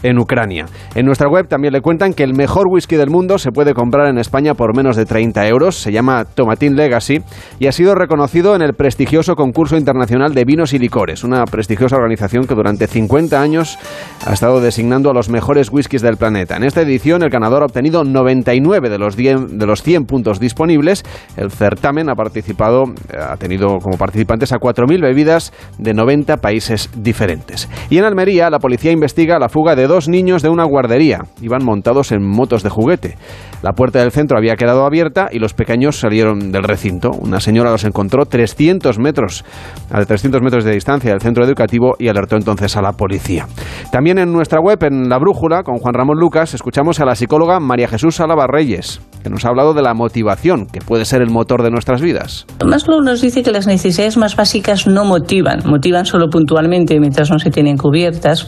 [0.03, 0.65] en Ucrania.
[0.95, 4.07] En nuestra web también le cuentan que el mejor whisky del mundo se puede comprar
[4.07, 5.75] en España por menos de 30 euros.
[5.75, 7.21] Se llama Tomatín Legacy
[7.59, 11.95] y ha sido reconocido en el prestigioso concurso internacional de vinos y licores, una prestigiosa
[11.95, 13.77] organización que durante 50 años
[14.25, 16.57] ha estado designando a los mejores whiskies del planeta.
[16.57, 20.39] En esta edición, el ganador ha obtenido 99 de los 100, de los 100 puntos
[20.39, 21.03] disponibles.
[21.37, 22.85] El certamen ha participado,
[23.17, 27.69] ha tenido como participantes a 4.000 bebidas de 90 países diferentes.
[27.89, 31.21] Y en Almería, la policía investiga la fuga de dos niños de una guardería.
[31.41, 33.17] Iban montados en motos de juguete.
[33.61, 37.11] La puerta del centro había quedado abierta y los pequeños salieron del recinto.
[37.11, 39.43] Una señora los encontró 300 metros,
[39.91, 43.47] a 300 metros de distancia del centro educativo y alertó entonces a la policía.
[43.91, 47.59] También en nuestra web, en La Brújula, con Juan Ramón Lucas, escuchamos a la psicóloga
[47.59, 51.63] María Jesús Álava Reyes, nos ha hablado de la motivación, que puede ser el motor
[51.63, 52.45] de nuestras vidas.
[52.63, 57.39] Maslow nos dice que las necesidades más básicas no motivan, motivan solo puntualmente mientras no
[57.39, 58.47] se tienen cubiertas,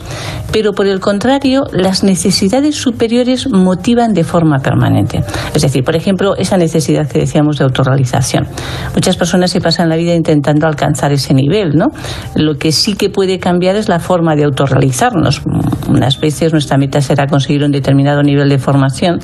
[0.51, 5.23] pero por el contrario, las necesidades superiores motivan de forma permanente.
[5.53, 8.47] Es decir, por ejemplo, esa necesidad que decíamos de autorrealización.
[8.93, 11.87] Muchas personas se pasan la vida intentando alcanzar ese nivel, ¿no?
[12.35, 15.41] Lo que sí que puede cambiar es la forma de autorrealizarnos.
[15.87, 19.19] Unas veces nuestra meta será conseguir un determinado nivel de formación.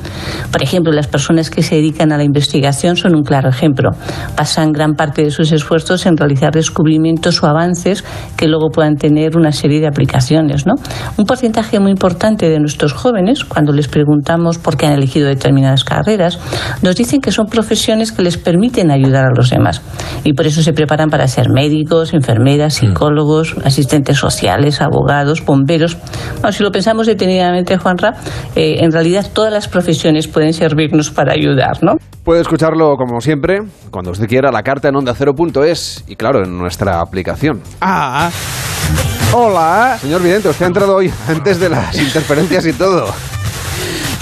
[0.52, 3.92] Por ejemplo, las personas que se dedican a la investigación son un claro ejemplo.
[4.36, 8.04] Pasan gran parte de sus esfuerzos en realizar descubrimientos o avances
[8.38, 10.74] que luego puedan tener una serie de aplicaciones, ¿no?
[11.18, 15.84] Un porcentaje muy importante de nuestros jóvenes, cuando les preguntamos por qué han elegido determinadas
[15.84, 16.40] carreras,
[16.82, 19.82] nos dicen que son profesiones que les permiten ayudar a los demás.
[20.24, 25.98] Y por eso se preparan para ser médicos, enfermeras, psicólogos, asistentes sociales, abogados, bomberos.
[26.42, 28.14] Bueno, si lo pensamos detenidamente, Juanra,
[28.56, 31.98] eh, en realidad todas las profesiones pueden servirnos para ayudar, ¿no?
[32.24, 33.60] Puede escucharlo como siempre,
[33.92, 37.62] cuando usted quiera, la carta en onda cero.es y claro, en nuestra aplicación.
[37.82, 38.30] Ah,
[39.34, 39.98] hola.
[40.00, 43.08] Señor Vidente, usted ha entrado hoy antes de las interferencias y todo.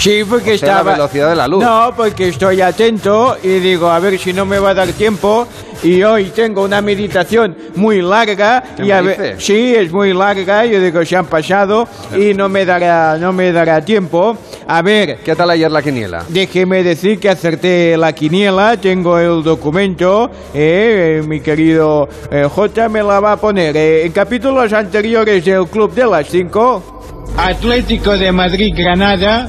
[0.02, 0.92] Sí, porque Usted la estaba...
[0.94, 1.62] velocidad de la luz.
[1.62, 5.46] No, porque estoy atento y digo, a ver si no me va a dar tiempo.
[5.84, 8.62] Y hoy tengo una meditación muy larga.
[8.76, 9.34] ¿Qué y me a ver, dice?
[9.38, 10.64] sí, es muy larga.
[10.64, 11.86] Yo digo, se han pasado
[12.18, 14.36] y no me dará, no me dará tiempo.
[14.66, 15.18] A ver.
[15.24, 16.24] ¿Qué tal ayer la quiniela?
[16.28, 22.88] Déjeme decir que acerté la quiniela, tengo el documento, eh, eh, mi querido eh, J
[22.88, 23.76] me la va a poner.
[23.76, 27.02] Eh, en capítulos anteriores del Club de las 5,
[27.36, 29.48] Atlético de Madrid-Granada,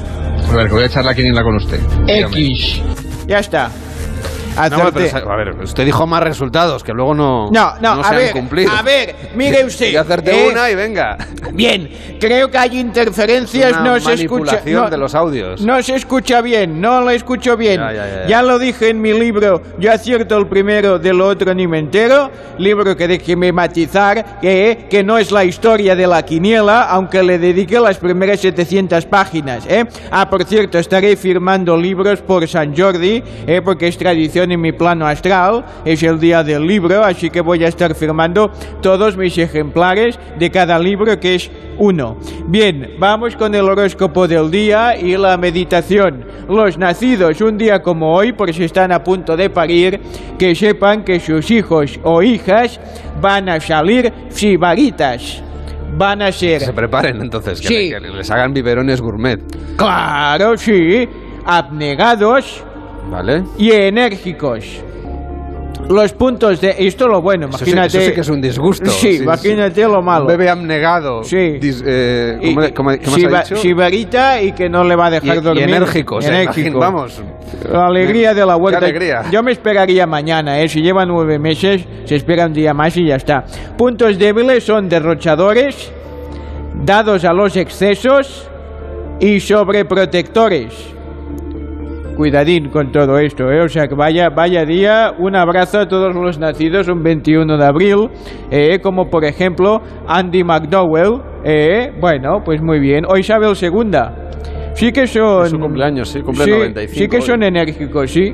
[0.49, 1.79] A ver, que voy a echar la quiniela con usted.
[2.07, 2.81] X.
[3.27, 3.69] Ya está.
[4.55, 5.09] No, Acerté.
[5.13, 8.15] pero, a ver, usted dijo más resultados que luego no, No, no, se a han
[8.17, 8.71] ver, cumplido.
[8.71, 9.91] a ver, mire usted.
[9.91, 11.17] Yo acerté eh, una y venga.
[11.53, 11.89] Bien,
[12.19, 14.61] creo que hay interferencias, Una no se escucha.
[14.65, 15.61] No, de los audios.
[15.61, 17.79] No se escucha bien, no lo escucho bien.
[17.79, 21.27] Ya, ya, ya, Ya lo dije en mi libro, yo acierto el primero, de lo
[21.27, 22.31] otro ni me entero.
[22.57, 27.39] Libro que déjeme matizar, que, que no es la historia de la quiniela, aunque le
[27.39, 29.65] dedique las primeras 700 páginas.
[29.67, 29.85] ¿eh?
[30.11, 33.61] Ah, por cierto, estaré firmando libros por San Jordi, ¿eh?
[33.63, 37.63] porque es tradición en mi plano astral, es el día del libro, así que voy
[37.63, 38.51] a estar firmando
[38.81, 42.17] todos mis ejemplares de cada libro, que es uno.
[42.47, 46.25] Bien, vamos con el horóscopo del día y la meditación.
[46.47, 49.99] Los nacidos un día como hoy, por si están a punto de parir,
[50.37, 52.79] que sepan que sus hijos o hijas
[53.21, 55.41] van a salir sibaritas.
[55.95, 56.59] Van a ser...
[56.59, 57.89] Que se preparen entonces, que, Sí.
[57.91, 59.39] que les hagan biberones gourmet.
[59.77, 61.07] Claro, sí.
[61.45, 62.63] Abnegados
[63.09, 63.43] ¿Vale?
[63.57, 64.81] y enérgicos.
[65.89, 66.73] Los puntos de...
[66.79, 67.97] Esto lo bueno, Eso sí- imagínate...
[67.97, 68.89] eso sí que es un disgusto.
[68.89, 70.21] Sí, imagínate lo malo.
[70.21, 71.25] Un bebé abnegado.
[71.25, 71.59] Sí.
[71.59, 73.61] Dis- eh, Y- ¿Cómo, le- cómo- cómo Shiba- has dicho?
[73.61, 75.63] Shibarita y que no le va a dejar Y- y dormir.
[75.65, 76.59] enérgicos, eh, Enérgico.
[76.61, 77.21] imagino, vamos.
[77.69, 78.77] La alegría de la Qué huerta.
[78.85, 79.23] alegría.
[79.29, 80.69] Yo me esperaría mañana, ¿eh?
[80.69, 83.43] Si lleva nueve meses, se espera un día más y ya está.
[83.77, 85.91] Puntos débiles son derrochadores,
[86.81, 88.49] dados a los excesos
[89.19, 90.73] y sobreprotectores.
[92.15, 93.61] Cuidadín con todo esto, ¿eh?
[93.61, 95.13] O sea, que vaya, vaya día.
[95.17, 98.09] Un abrazo a todos los nacidos un 21 de abril,
[98.51, 103.03] eh, como por ejemplo Andy McDowell, Eh, bueno, pues muy bien.
[103.05, 103.99] O Isabel II.
[104.75, 105.43] Sí que son...
[105.43, 107.21] Es su cumpleaños, sí, cumple sí, 95 Sí que hoy.
[107.21, 108.33] son enérgicos, sí.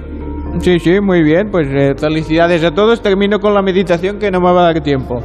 [0.59, 1.49] Sí, sí, muy bien.
[1.49, 3.01] Pues eh, felicidades a todos.
[3.01, 5.23] Termino con la meditación que no me va a dar tiempo.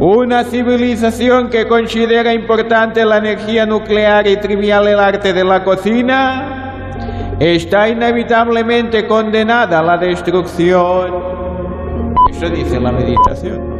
[0.00, 6.63] Una civilización que considera importante la energía nuclear y trivial el arte de la cocina
[7.40, 11.34] está inevitablemente condenada a la destrucción.
[12.30, 13.74] Eso dice la meditación.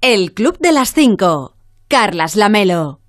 [0.00, 1.56] El Club de las Cinco.
[1.88, 3.00] Carlas Lamelo.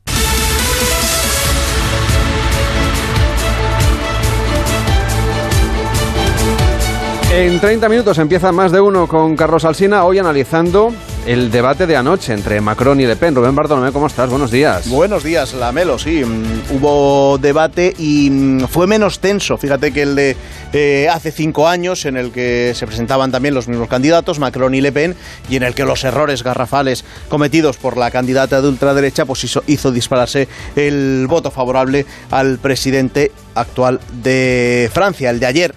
[7.33, 10.93] En 30 minutos empieza más de uno con Carlos Alsina, hoy analizando
[11.25, 13.33] el debate de anoche entre Macron y Le Pen.
[13.33, 14.29] Rubén Bartolomé, ¿cómo estás?
[14.29, 14.87] Buenos días.
[14.87, 16.23] Buenos días, Lamelo, sí.
[16.23, 20.37] mm, Hubo debate y mm, fue menos tenso, fíjate que el de
[20.73, 24.81] eh, hace cinco años, en el que se presentaban también los mismos candidatos, Macron y
[24.81, 25.15] Le Pen,
[25.49, 29.63] y en el que los errores garrafales cometidos por la candidata de ultraderecha pues hizo,
[29.67, 35.75] hizo dispararse el voto favorable al presidente actual de Francia, el de ayer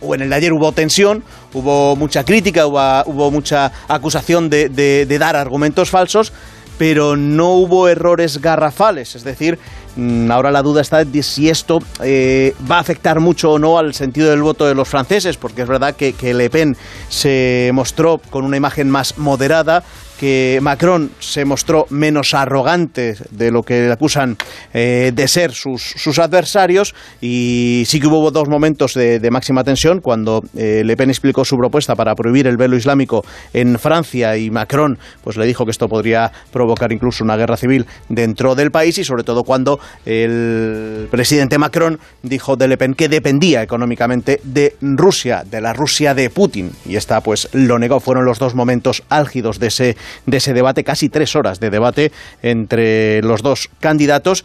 [0.00, 1.22] o en el de ayer hubo tensión,
[1.54, 6.32] hubo mucha crítica, hubo, mucha acusación de, dar argumentos falsos,
[6.78, 9.14] pero no hubo errores garrafales.
[9.14, 9.58] Es decir,
[9.96, 13.78] mm, ahora la duda está de si esto eh, va a afectar mucho o no
[13.78, 16.76] al sentido del voto de los franceses, porque es verdad que Le Pen
[17.08, 19.84] se mostró con una imagen más moderada,
[20.20, 24.36] que Macron se mostró menos arrogante de lo que le acusan
[24.74, 26.94] eh, de ser sus, sus adversarios.
[27.22, 31.56] Y sí que hubo dos momentos de, máxima tensión cuando eh, Le Pen explicó su
[31.56, 35.88] propuesta para prohibir el velo islámico en Francia y Macron pues le dijo que esto
[35.88, 41.56] podría provocar incluso una guerra civil dentro del país y sobre todo cuando el presidente
[41.56, 46.72] Macron dijo de Le Pen que dependía económicamente de Rusia, de la Rusia de Putin.
[46.84, 49.96] Y esta pues lo negó, fueron los dos momentos álgidos de ese
[50.26, 54.44] de ese debate, casi tres horas de debate entre los dos candidatos,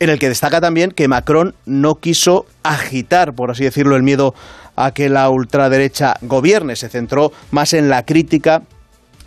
[0.00, 4.34] en el que destaca también que Macron no quiso agitar, por así decirlo, el miedo
[4.76, 8.62] a que la ultraderecha gobierne, se centró más en la crítica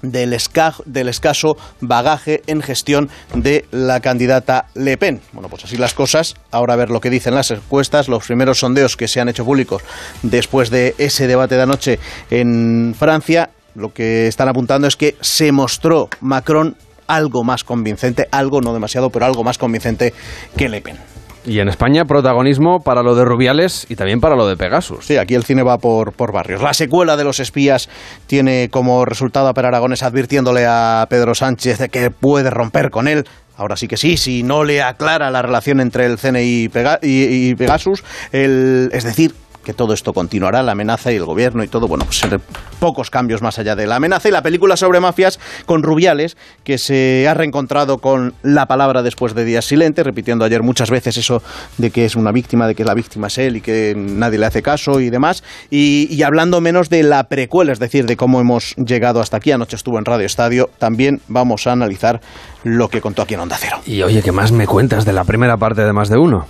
[0.02, 5.21] del, esca- del escaso bagaje en gestión de la candidata Le Pen.
[5.32, 6.36] Bueno, pues así las cosas.
[6.52, 9.45] Ahora a ver lo que dicen las encuestas, los primeros sondeos que se han hecho
[9.45, 9.82] públicos
[10.21, 13.50] después de ese debate de anoche en Francia.
[13.77, 19.11] Lo que están apuntando es que se mostró Macron algo más convincente, algo no demasiado,
[19.11, 20.13] pero algo más convincente
[20.57, 20.97] que Le Pen.
[21.45, 25.05] Y en España, protagonismo para lo de Rubiales y también para lo de Pegasus.
[25.05, 26.61] Sí, aquí el cine va por, por barrios.
[26.61, 27.87] La secuela de Los Espías
[28.25, 33.07] tiene como resultado a Per Aragones advirtiéndole a Pedro Sánchez de que puede romper con
[33.07, 33.25] él.
[33.55, 36.69] Ahora sí que sí, si no le aclara la relación entre el CNI
[37.01, 39.33] y Pegasus, el- es decir,
[39.67, 42.21] que todo esto continuará, la amenaza y el gobierno y todo, bueno, pues
[42.80, 44.30] pocos cambios más allá de la amenaza.
[44.30, 49.36] Y la película sobre mafias con Rubiales, que se ha reencontrado con la palabra después
[49.36, 51.43] de días silentes, repitiendo ayer muchas veces eso
[51.77, 54.45] de que es una víctima, de que la víctima es él y que nadie le
[54.45, 55.43] hace caso y demás.
[55.69, 59.51] Y, y hablando menos de la precuela, es decir, de cómo hemos llegado hasta aquí.
[59.51, 60.69] Anoche estuvo en Radio Estadio.
[60.77, 62.21] También vamos a analizar
[62.63, 63.80] lo que contó aquí en Onda Cero.
[63.86, 66.47] Y oye, ¿qué más me cuentas de la primera parte de más de uno?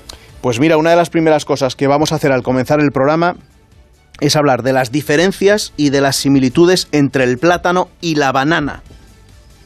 [0.47, 3.36] Pues mira, una de las primeras cosas que vamos a hacer al comenzar el programa
[4.21, 8.81] es hablar de las diferencias y de las similitudes entre el plátano y la banana.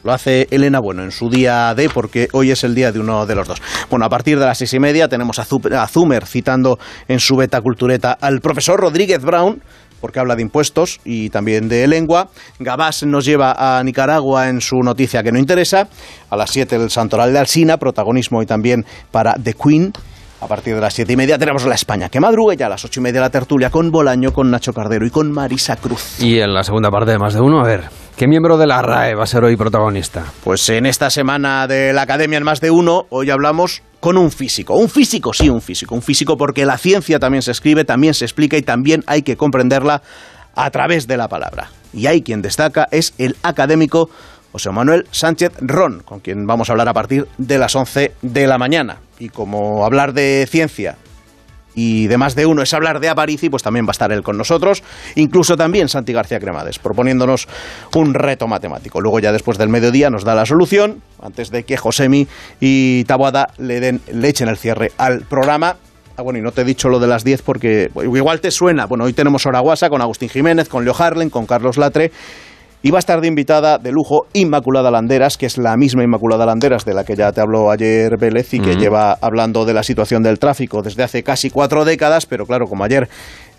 [0.04, 3.28] Lo hace Elena Bueno en su día D, porque hoy es el día de uno
[3.28, 3.62] de los dos.
[3.92, 7.20] Bueno, a partir de las seis y media tenemos a, Zu- a Zumer citando en
[7.20, 9.62] su beta cultureta al profesor Rodríguez Brown,
[10.00, 12.30] porque habla de impuestos y también de lengua.
[12.58, 15.88] Gabás nos lleva a Nicaragua en su noticia que no interesa.
[16.32, 19.94] A las 7 el Santoral de Alsina, protagonismo y también para The Queen.
[20.42, 22.84] A partir de las siete y media tenemos la España que madruga ya a las
[22.84, 26.20] ocho y media la tertulia con Bolaño, con Nacho Cardero y con Marisa Cruz.
[26.20, 27.84] Y en la segunda parte de más de uno, a ver,
[28.18, 30.26] ¿qué miembro de la RAE va a ser hoy protagonista?
[30.44, 34.32] Pues en esta semana de la Academia en más de uno, hoy hablamos con un
[34.32, 34.74] físico.
[34.74, 35.94] Un físico, sí, un físico.
[35.94, 39.38] Un físico porque la ciencia también se escribe, también se explica y también hay que
[39.38, 40.02] comprenderla
[40.56, 41.70] a través de la palabra.
[41.94, 44.10] Y hay quien destaca, es el académico
[44.52, 48.48] José Manuel Sánchez Ron, con quien vamos a hablar a partir de las 11 de
[48.48, 48.98] la mañana.
[49.20, 50.98] Y como hablar de ciencia
[51.74, 54.24] y de más de uno es hablar de Aparici, pues también va a estar él
[54.24, 54.84] con nosotros,
[55.16, 57.48] incluso también Santi García Cremades, proponiéndonos
[57.96, 59.00] un reto matemático.
[59.00, 62.28] Luego ya después del mediodía nos da la solución, antes de que Josemi
[62.60, 65.78] y Taboada le, den, le echen el cierre al programa.
[66.18, 68.86] Ah, bueno, y no te he dicho lo de las 10 porque igual te suena.
[68.86, 72.12] Bueno, hoy tenemos Oraguasa con Agustín Jiménez, con Leo Harlen, con Carlos Latre.
[72.84, 76.46] Y va a estar de invitada de lujo Inmaculada Landeras, que es la misma Inmaculada
[76.46, 79.84] Landeras de la que ya te habló ayer Vélez y que lleva hablando de la
[79.84, 83.08] situación del tráfico desde hace casi cuatro décadas, pero claro, como ayer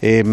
[0.00, 0.24] eh,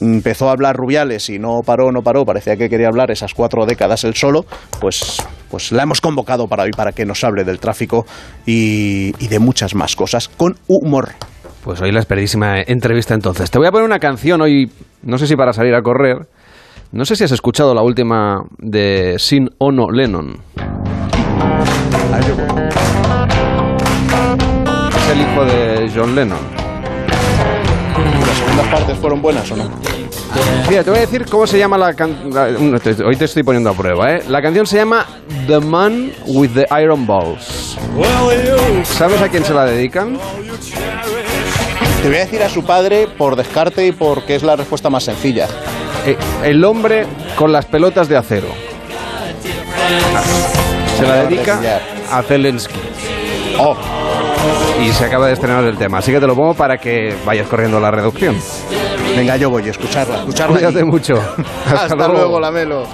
[0.00, 3.66] empezó a hablar Rubiales y no paró, no paró, parecía que quería hablar esas cuatro
[3.66, 4.44] décadas él solo,
[4.80, 5.16] pues,
[5.50, 8.06] pues la hemos convocado para hoy para que nos hable del tráfico
[8.46, 11.10] y, y de muchas más cosas con humor.
[11.64, 13.50] Pues hoy la esperadísima entrevista entonces.
[13.50, 14.70] Te voy a poner una canción hoy,
[15.02, 16.28] no sé si para salir a correr.
[16.96, 20.34] No sé si has escuchado la última de Sin Ono Lennon.
[24.94, 26.38] Es el hijo de John Lennon.
[28.26, 29.64] ¿Las segundas partes fueron buenas o no?
[30.70, 32.80] Mira, te voy a decir cómo se llama la canción.
[33.04, 34.22] Hoy te estoy poniendo a prueba, ¿eh?
[34.30, 35.04] La canción se llama
[35.46, 37.76] The Man with the Iron Balls.
[38.84, 40.18] ¿Sabes a quién se la dedican?
[42.00, 45.04] Te voy a decir a su padre por descarte y porque es la respuesta más
[45.04, 45.46] sencilla.
[46.06, 47.04] Eh, el hombre
[47.36, 48.46] con las pelotas de acero.
[50.96, 51.58] Se la dedica
[52.12, 52.78] a Zelensky.
[53.58, 53.76] Oh.
[54.80, 55.98] Y se acaba de estrenar el tema.
[55.98, 58.36] Así que te lo pongo para que vayas corriendo a la reducción.
[59.16, 60.18] Venga, yo voy a escucharla.
[60.18, 61.16] escucharla Cuídate mucho.
[61.66, 62.12] Hasta, Hasta luego.
[62.12, 62.86] luego, Lamelo.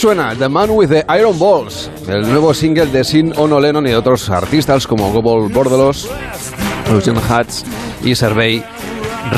[0.00, 3.92] Suena, The Man with the Iron Balls, el nuevo single de Sin Ono Lennon y
[3.92, 6.08] otros artistas como Gobble Bordelos,
[6.90, 7.64] Lucian Hutz
[8.02, 8.64] y Servei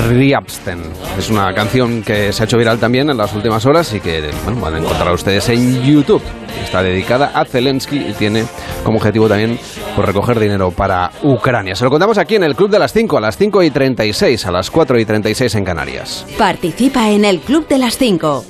[0.09, 0.81] Riabsten.
[1.19, 4.23] Es una canción que se ha hecho viral también en las últimas horas y que
[4.61, 6.23] van a encontrar ustedes en YouTube.
[6.63, 8.45] Está dedicada a Zelensky y tiene
[8.85, 9.59] como objetivo también
[9.95, 11.75] pues, recoger dinero para Ucrania.
[11.75, 14.47] Se lo contamos aquí en el Club de las 5, a las 5 y 36,
[14.47, 16.27] a las 4 y 36 en Canarias.
[16.39, 18.45] Participa en el Club de las 5.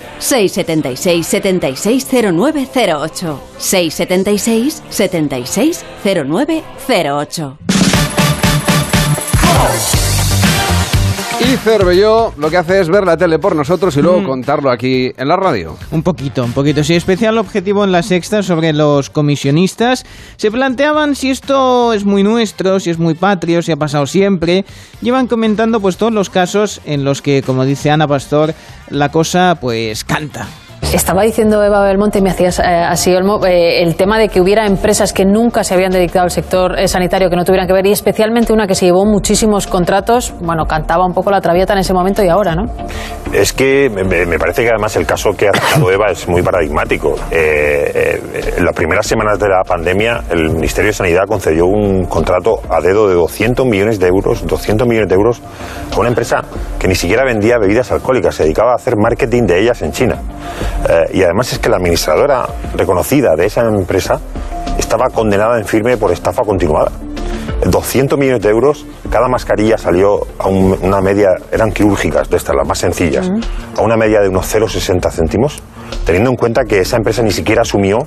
[3.58, 7.71] 676 760908.
[11.42, 15.10] Y Cervelló lo que hace es ver la tele por nosotros y luego contarlo aquí
[15.16, 15.76] en la radio.
[15.90, 16.84] Un poquito, un poquito.
[16.84, 20.04] Sí, especial objetivo en la sexta sobre los comisionistas.
[20.36, 24.64] Se planteaban si esto es muy nuestro, si es muy patrio, si ha pasado siempre.
[25.00, 28.54] Llevan comentando pues todos los casos en los que, como dice Ana Pastor,
[28.88, 30.46] la cosa pues canta.
[30.92, 34.42] Estaba diciendo Eva Belmonte, y me hacías eh, así Olmo, eh, el tema de que
[34.42, 37.72] hubiera empresas que nunca se habían dedicado al sector eh, sanitario que no tuvieran que
[37.72, 40.34] ver, y especialmente una que se llevó muchísimos contratos.
[40.40, 42.64] Bueno, cantaba un poco la traviata en ese momento y ahora, ¿no?
[43.32, 47.14] Es que me, parece que además el caso que ha tratado Eva es muy paradigmático.
[47.30, 52.82] En las primeras semanas de la pandemia, el Ministerio de Sanidad concedió un contrato a
[52.82, 55.40] dedo de 200 millones de euros, 200 millones de euros,
[55.90, 56.42] a una empresa
[56.78, 60.18] que ni siquiera vendía bebidas alcohólicas, se dedicaba a hacer marketing de ellas en China.
[60.88, 64.20] Eh, y además es que la administradora reconocida de esa empresa
[64.78, 66.90] estaba condenada en firme por estafa continuada.
[67.64, 72.56] 200 millones de euros, cada mascarilla salió a un- una media, eran quirúrgicas, de estas,
[72.56, 73.30] las más sencillas,
[73.76, 75.62] a una media de unos 0,60 céntimos,
[76.04, 77.98] teniendo en cuenta que esa empresa ni siquiera asumió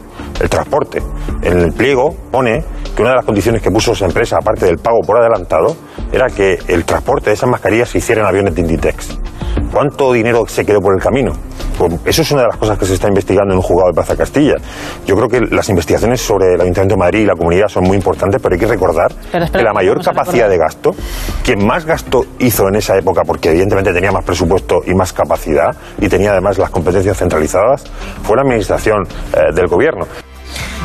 [0.41, 1.01] el transporte.
[1.41, 4.77] En el pliego pone que una de las condiciones que puso esa empresa, aparte del
[4.77, 5.75] pago por adelantado,
[6.11, 9.17] era que el transporte de esas mascarillas se hiciera en aviones de Inditex.
[9.71, 11.33] ¿Cuánto dinero se quedó por el camino?
[11.77, 13.93] Pues eso es una de las cosas que se está investigando en un juzgado de
[13.93, 14.55] Plaza Castilla.
[15.05, 17.97] Yo creo que las investigaciones sobre el Ayuntamiento de Madrid y la comunidad son muy
[17.97, 20.91] importantes, pero hay que recordar espera, que la mayor capacidad de gasto,
[21.43, 25.75] quien más gasto hizo en esa época, porque evidentemente tenía más presupuesto y más capacidad,
[25.99, 27.83] y tenía además las competencias centralizadas,
[28.23, 29.03] fue la administración
[29.33, 30.05] eh, del gobierno.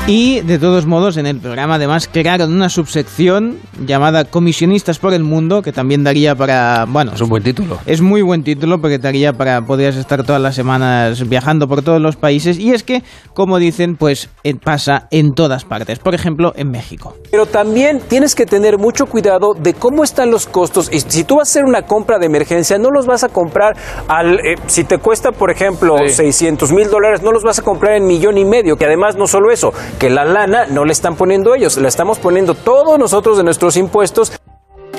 [0.07, 5.23] Y de todos modos, en el programa además crearon una subsección llamada Comisionistas por el
[5.23, 6.85] Mundo, que también daría para.
[6.89, 7.79] Bueno, es un buen título.
[7.87, 9.63] Es muy buen título porque daría para.
[9.63, 12.59] Podrías estar todas las semanas viajando por todos los países.
[12.59, 16.01] Y es que, como dicen, pues eh, pasa en todas partes.
[16.01, 17.15] Por ejemplo, en México.
[17.31, 20.91] Pero también tienes que tener mucho cuidado de cómo están los costos.
[20.93, 23.77] Y si tú vas a hacer una compra de emergencia, no los vas a comprar
[24.09, 24.41] al.
[24.41, 28.07] eh, si te cuesta, por ejemplo, 600 mil dólares, no los vas a comprar en
[28.09, 28.75] millón y medio.
[28.77, 32.19] Que además, no solo eso, que la lana no le están poniendo ellos, la estamos
[32.19, 34.33] poniendo todos nosotros de nuestros impuestos.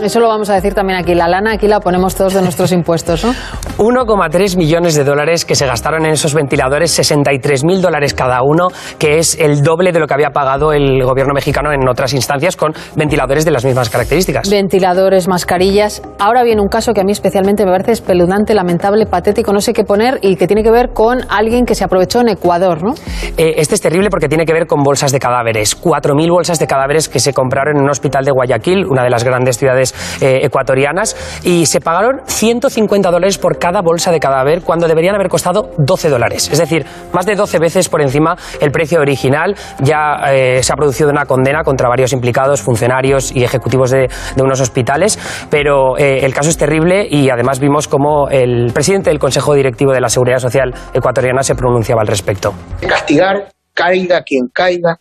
[0.01, 1.13] Eso lo vamos a decir también aquí.
[1.13, 3.33] La lana aquí la ponemos todos de nuestros impuestos, ¿no?
[3.77, 8.67] 1,3 millones de dólares que se gastaron en esos ventiladores, 63 mil dólares cada uno,
[8.97, 12.55] que es el doble de lo que había pagado el gobierno mexicano en otras instancias
[12.55, 14.49] con ventiladores de las mismas características.
[14.49, 16.01] Ventiladores, mascarillas.
[16.19, 19.73] Ahora viene un caso que a mí especialmente me parece espeluznante, lamentable, patético, no sé
[19.73, 22.93] qué poner y que tiene que ver con alguien que se aprovechó en Ecuador, ¿no?
[23.37, 25.79] Eh, este es terrible porque tiene que ver con bolsas de cadáveres.
[25.79, 29.23] 4.000 bolsas de cadáveres que se compraron en un hospital de Guayaquil, una de las
[29.23, 29.80] grandes ciudades
[30.21, 35.29] eh, ecuatorianas, y se pagaron 150 dólares por cada bolsa de cadáver cuando deberían haber
[35.29, 36.49] costado 12 dólares.
[36.51, 39.55] Es decir, más de 12 veces por encima el precio original.
[39.79, 44.09] Ya eh, se ha producido una condena contra varios implicados, funcionarios y ejecutivos de,
[44.41, 45.19] unos hospitales,
[45.49, 49.91] pero eh, el caso es terrible y además vimos cómo el presidente del Consejo Directivo
[49.91, 52.53] de la Seguridad Social ecuatoriana se pronunciaba al respecto.
[52.87, 54.99] castigar, caiga quien caiga,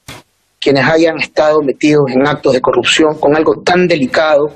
[0.61, 4.51] quienes hayan estado metidos en actos de corrupción con algo tan delicado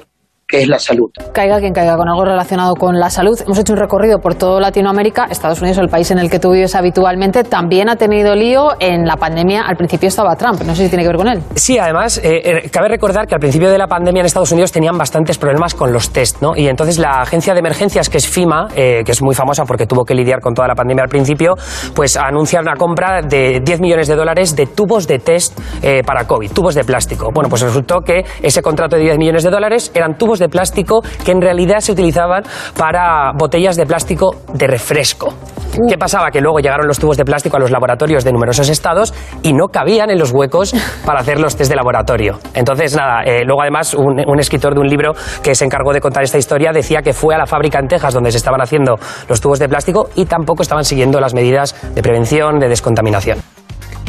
[0.47, 1.11] que es la salud.
[1.33, 3.39] Caiga quien caiga con algo relacionado con la salud.
[3.45, 5.27] Hemos hecho un recorrido por toda Latinoamérica.
[5.31, 8.71] Estados Unidos, el país en el que tú vives habitualmente, también ha tenido lío.
[8.81, 10.63] En la pandemia, al principio estaba Trump.
[10.63, 11.43] No sé si tiene que ver con él.
[11.55, 14.73] Sí, además, eh, eh, cabe recordar que al principio de la pandemia en Estados Unidos
[14.73, 16.57] tenían bastantes problemas con los test, ¿no?
[16.57, 19.87] Y entonces la agencia de emergencias, que es FIMA, eh, que es muy famosa porque
[19.87, 21.55] tuvo que lidiar con toda la pandemia al principio,
[21.95, 26.27] pues anuncia una compra de 10 millones de dólares de tubos de test eh, para
[26.27, 27.31] COVID, tubos de plástico.
[27.33, 31.03] Bueno, pues resultó que ese contrato de 10 millones de dólares eran tubos de plástico
[31.25, 32.43] que en realidad se utilizaban
[32.77, 35.35] para botellas de plástico de refresco.
[35.89, 36.31] ¿Qué pasaba?
[36.31, 39.13] Que luego llegaron los tubos de plástico a los laboratorios de numerosos estados
[39.43, 40.75] y no cabían en los huecos
[41.07, 42.39] para hacer los test de laboratorio.
[42.55, 45.13] Entonces, nada, eh, luego además un, un escritor de un libro
[45.43, 48.15] que se encargó de contar esta historia decía que fue a la fábrica en Texas
[48.15, 48.95] donde se estaban haciendo
[49.29, 53.54] los tubos de plástico y tampoco estaban siguiendo las medidas de prevención, de descontaminación.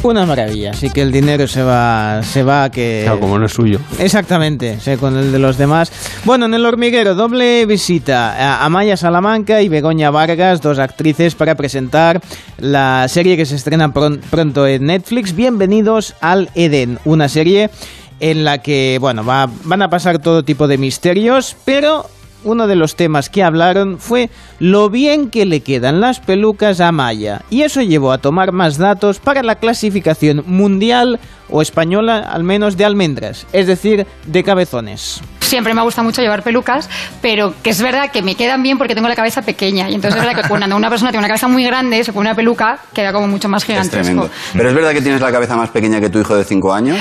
[0.05, 3.01] Una maravilla, así que el dinero se va, se va a que...
[3.05, 3.79] Claro, como no es suyo.
[3.97, 5.91] Exactamente, sé, con el de los demás.
[6.25, 11.55] Bueno, en el hormiguero, doble visita a Amaya Salamanca y Begoña Vargas, dos actrices, para
[11.55, 12.21] presentar
[12.59, 15.35] la serie que se estrena pron- pronto en Netflix.
[15.35, 17.71] Bienvenidos al Edén, una serie
[18.19, 22.05] en la que, bueno, va- van a pasar todo tipo de misterios, pero
[22.45, 24.29] uno de los temas que hablaron fue
[24.59, 27.41] lo bien que le quedan las pelucas a Maya.
[27.49, 31.19] Y eso llevó a tomar más datos para la clasificación mundial
[31.49, 35.21] o española al menos de almendras, es decir, de cabezones.
[35.45, 36.89] Siempre me gusta mucho llevar pelucas,
[37.21, 39.89] pero que es verdad que me quedan bien porque tengo la cabeza pequeña.
[39.89, 42.29] Y entonces es verdad que cuando una persona tiene una cabeza muy grande, se pone
[42.29, 44.03] una peluca, queda como mucho más Es gigantesco.
[44.03, 44.29] tremendo.
[44.53, 46.97] Pero es verdad que tienes la cabeza más pequeña que tu hijo de 5 años.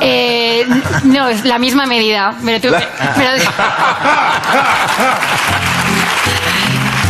[0.00, 0.64] Eh,
[1.04, 2.34] no, es la misma medida.
[2.44, 2.74] Pero tú-
[3.16, 3.30] pero-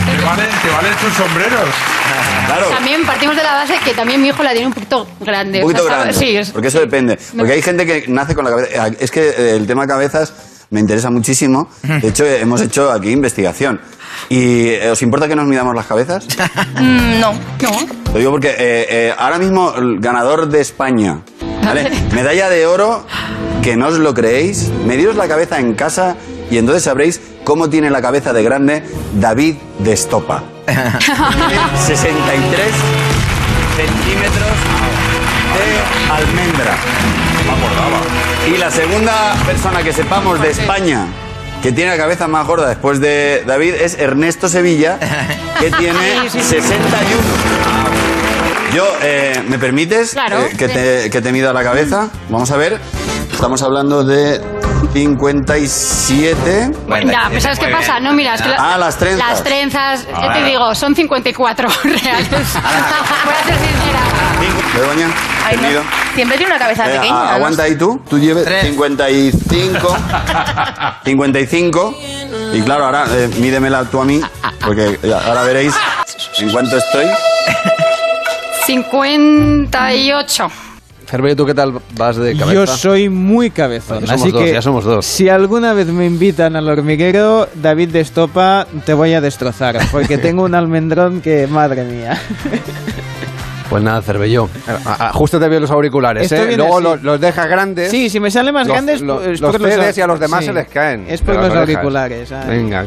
[0.07, 1.69] Te valen, te valen tus sombreros.
[2.47, 2.67] Claro.
[2.69, 5.59] también partimos de la base que también mi hijo la tiene un poquito grande.
[5.59, 6.15] Un poquito O sea, grande.
[6.15, 7.19] Sí, es- Porque eso depende.
[7.37, 8.87] Porque hay gente que nace con la cabeza.
[9.01, 10.33] Es que el tema cabezas
[10.71, 11.69] me interesa muchísimo.
[11.83, 13.81] De hecho, eh, hemos hecho aquí investigación.
[14.29, 16.27] ¿Y eh, os importa que nos midamos las cabezas?
[16.77, 17.71] Mm, no, no.
[18.13, 21.21] Lo digo porque eh, eh, ahora mismo el ganador de España,
[21.65, 21.91] ¿vale?
[22.15, 23.07] medalla de oro,
[23.63, 26.17] que no os lo creéis, medíos la cabeza en casa
[26.51, 28.83] y entonces sabréis cómo tiene la cabeza de grande
[29.19, 30.43] David de Estopa.
[30.67, 32.73] 63
[33.77, 34.57] centímetros
[35.57, 36.75] de almendra.
[38.53, 41.07] Y la segunda persona que sepamos de España
[41.63, 44.99] que tiene la cabeza más gorda después de David es Ernesto Sevilla,
[45.61, 46.77] que tiene 61.
[48.75, 50.43] Yo, eh, ¿me permites Claro.
[50.43, 52.09] eh, que, te, que te mida la cabeza?
[52.29, 52.79] Vamos a ver.
[53.33, 54.41] Estamos hablando de
[54.93, 56.71] 57.
[57.07, 58.01] Ya, pero ¿sabes qué pasa?
[58.01, 59.29] No, mira, es que la- Ah, las trenzas.
[59.29, 62.29] Las trenzas, A yo te digo, son 54 reales.
[62.31, 64.01] Voy a ser sincera.
[64.75, 65.09] Begoña,
[65.45, 65.83] Ay, no.
[66.15, 67.15] Siempre tiene una cabeza Eh, pequeña.
[67.15, 67.31] ah, ¿no?
[67.37, 68.01] aguanta ahí tú.
[68.09, 69.97] Tú lleves 55.
[71.05, 71.95] 55.
[72.53, 74.21] Y claro, ahora eh, mídemela tú a mí.
[74.65, 75.75] Porque ya, ahora veréis
[76.39, 77.07] en cuánto estoy.
[78.67, 80.51] 58.
[81.07, 82.53] Cervello, ¿tú qué tal vas de cabeza?
[82.53, 85.07] Yo soy muy cabezón, Bueno, así dos, que ya somos dos.
[85.07, 90.19] si alguna vez me invitan al hormiguero, David de Estopa, te voy a destrozar, porque
[90.23, 92.21] tengo un almendrón que, madre mía.
[93.71, 94.49] Pues nada, Cervello.
[94.85, 96.57] a- Ajustate bien los auriculares, Estoy ¿eh?
[96.57, 97.91] Luego los, los dejas grandes.
[97.91, 100.07] Sí, si me salen más Los- grandes, los, pues, los por los cedes y a
[100.09, 100.47] los demás sí.
[100.47, 101.05] se les caen.
[101.09, 102.45] Es por los auriculares, ah.
[102.49, 102.85] Venga.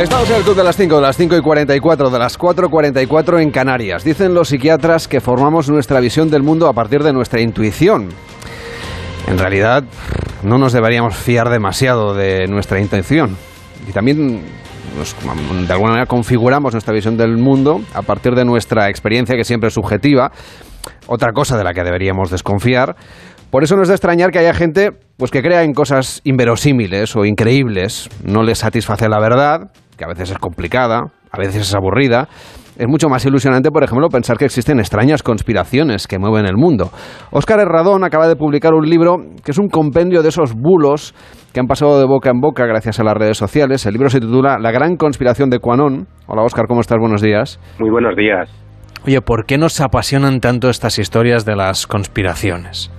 [0.00, 2.66] Estamos en el club de las 5, de las 5 y 44, de las 4
[2.66, 4.02] y 44 en Canarias.
[4.02, 8.08] Dicen los psiquiatras que formamos nuestra visión del mundo a partir de nuestra intuición.
[9.28, 9.84] En realidad,
[10.42, 13.36] no nos deberíamos fiar demasiado de nuestra intención.
[13.86, 14.40] Y también
[15.66, 19.68] de alguna manera configuramos nuestra visión del mundo a partir de nuestra experiencia, que siempre
[19.68, 20.32] es subjetiva,
[21.08, 22.96] otra cosa de la que deberíamos desconfiar.
[23.50, 27.14] Por eso no es de extrañar que haya gente pues, que crea en cosas inverosímiles
[27.16, 28.08] o increíbles.
[28.24, 32.26] No les satisface la verdad, que a veces es complicada, a veces es aburrida.
[32.78, 36.90] Es mucho más ilusionante, por ejemplo, pensar que existen extrañas conspiraciones que mueven el mundo.
[37.32, 41.14] Óscar Herradón acaba de publicar un libro que es un compendio de esos bulos
[41.52, 43.84] que han pasado de boca en boca gracias a las redes sociales.
[43.84, 46.06] El libro se titula La gran conspiración de Quanon.
[46.26, 46.96] Hola Óscar, ¿cómo estás?
[46.98, 47.60] Buenos días.
[47.78, 48.48] Muy buenos días.
[49.04, 52.90] Oye, ¿por qué nos apasionan tanto estas historias de las conspiraciones?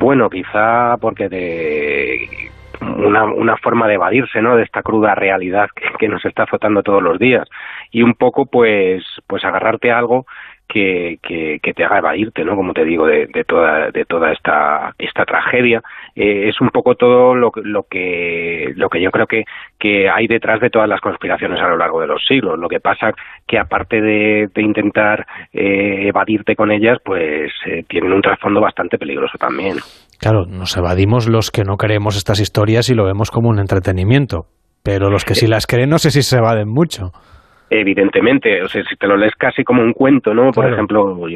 [0.00, 2.43] Bueno, quizá porque de
[2.84, 4.56] una, una forma de evadirse, ¿no?
[4.56, 5.68] De esta cruda realidad
[5.98, 7.48] que, nos está azotando todos los días
[7.90, 10.26] y un poco, pues, pues agarrarte a algo
[10.68, 12.56] que, que, te haga evadirte, ¿no?
[12.56, 15.82] Como te digo, de, de toda de toda esta esta tragedia
[16.16, 19.44] Eh, es un poco todo lo, que- lo que lo que yo creo que
[19.78, 22.58] que hay detrás de todas las conspiraciones a lo largo de los siglos.
[22.58, 23.12] Lo que pasa
[23.46, 28.96] que aparte de, de intentar eh, evadirte con ellas, pues eh, tienen un trasfondo bastante
[28.96, 29.76] peligroso también.
[30.24, 34.46] Claro, nos evadimos los que no creemos estas historias y lo vemos como un entretenimiento.
[34.82, 37.12] Pero los que sí las creen no sé si se evaden mucho.
[37.70, 40.50] Evidentemente, o sea, si te lo lees casi como un cuento, ¿no?
[40.52, 40.74] Por Claro.
[40.74, 41.26] ejemplo,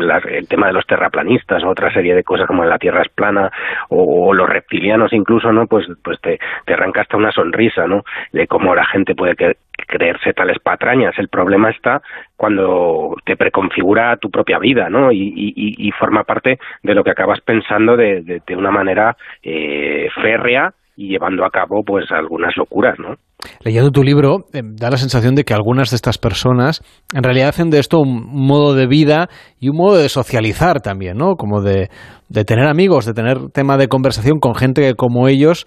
[0.00, 3.08] la- el tema de los terraplanistas, o otra serie de cosas como la Tierra es
[3.08, 3.50] plana,
[3.88, 5.66] o, o los reptilianos incluso, ¿no?
[5.66, 8.02] Pues, pues te, te arranca hasta una sonrisa, ¿no?
[8.32, 11.18] De cómo la gente puede que- creerse tales patrañas.
[11.18, 12.02] El problema está
[12.36, 15.10] cuando te preconfigura tu propia vida, ¿no?
[15.12, 20.08] Y- y forma parte de lo que acabas pensando de, de- de una manera eh,
[20.20, 23.14] férrea y llevando a cabo, pues, algunas locuras, ¿no?
[23.64, 26.82] Leyendo tu libro, eh, da la sensación de que algunas de estas personas
[27.14, 29.28] en realidad hacen de esto un modo de vida
[29.60, 31.36] y un modo de socializar también, ¿no?
[31.36, 31.88] Como de,
[32.28, 35.66] de tener amigos, de tener tema de conversación con gente que como ellos,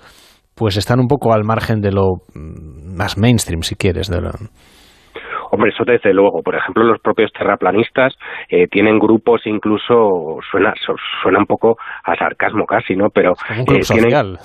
[0.53, 4.09] pues están un poco al margen de lo mm, más mainstream, si quieres.
[4.09, 4.31] De lo-
[5.53, 6.41] Hombre, eso desde luego.
[6.43, 8.13] Por ejemplo, los propios terraplanistas
[8.49, 13.07] eh, tienen grupos, incluso suena su- suena un poco a sarcasmo casi, ¿no?
[13.13, 14.37] Pero un club eh, tienen- social.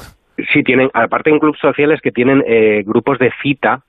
[0.52, 3.80] Sí tienen, aparte de un club social es que tienen eh, grupos de citas.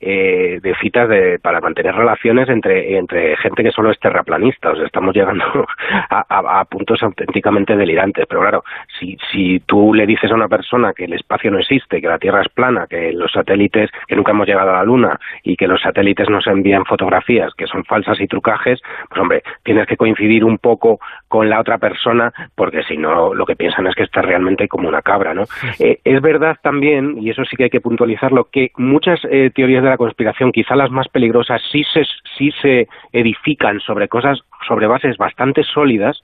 [0.00, 4.70] Eh, de citas de, para mantener relaciones entre, entre gente que solo es terraplanista.
[4.70, 5.44] O sea, estamos llegando
[6.10, 8.26] a, a- a puntos auténticamente delirantes.
[8.28, 8.64] Pero claro,
[8.98, 12.18] si, si tú le dices a una persona que el espacio no existe, que la
[12.18, 15.66] Tierra es plana, que los satélites, que nunca hemos llegado a la Luna y que
[15.68, 20.44] los satélites nos envían fotografías que son falsas y trucajes, pues hombre, tienes que coincidir
[20.44, 24.24] un poco con la otra persona porque si no lo que piensan es que estás
[24.24, 25.44] realmente como una cabra, ¿no?
[25.78, 29.82] Eh, es verdad también, y eso sí que hay que puntualizarlo, que muchas eh, teorías
[29.82, 32.04] de la conspiración, quizá las más peligrosas, sí se,
[32.36, 36.20] sí se edifican sobre cosas, sobre bases bastante sólidas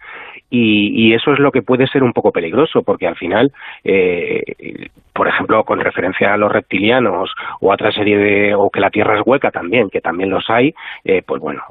[0.51, 3.53] y, y eso es lo que puede ser un poco peligroso porque al final,
[3.85, 8.91] eh, por ejemplo, con referencia a los reptilianos o otra serie de, o que la
[8.91, 11.63] Tierra es hueca también, que también los hay, eh, pues bueno,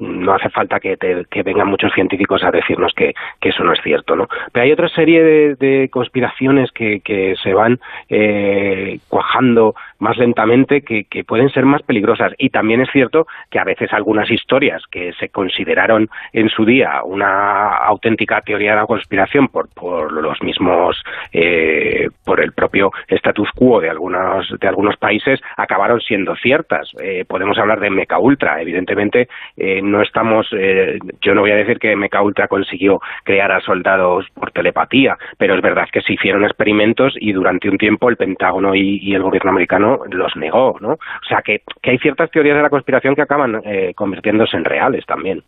[0.00, 3.80] no hace falta que, te- vengan muchos científicos a decirnos que, que eso no es
[3.82, 4.28] cierto, ¿no?
[4.52, 10.82] Pero hay otra serie de, de conspiraciones que, que se van eh, cuajando más lentamente
[10.82, 12.32] que, que pueden ser más peligrosas.
[12.38, 17.02] Y también es cierto que a veces algunas historias que se consideraron en su día
[17.04, 23.48] una auténtica teoría de la conspiración por, por los mismos, eh, por el propio status
[23.54, 26.90] quo de algunos, de algunos países, acabaron siendo ciertas.
[27.02, 28.60] Eh, podemos hablar de Meca Ultra.
[28.60, 33.52] Evidentemente, eh, no estamos, eh, yo no voy a decir que Meca Ultra consiguió crear
[33.52, 38.08] a soldados por telepatía, pero es verdad que se hicieron experimentos y durante un tiempo
[38.08, 40.92] el Pentágono y, el gobierno americano los negó, ¿no?
[40.92, 43.60] O sea que, que hay ciertas teorías de la conspiración que acaban
[43.94, 45.42] convirtiéndose en reales también.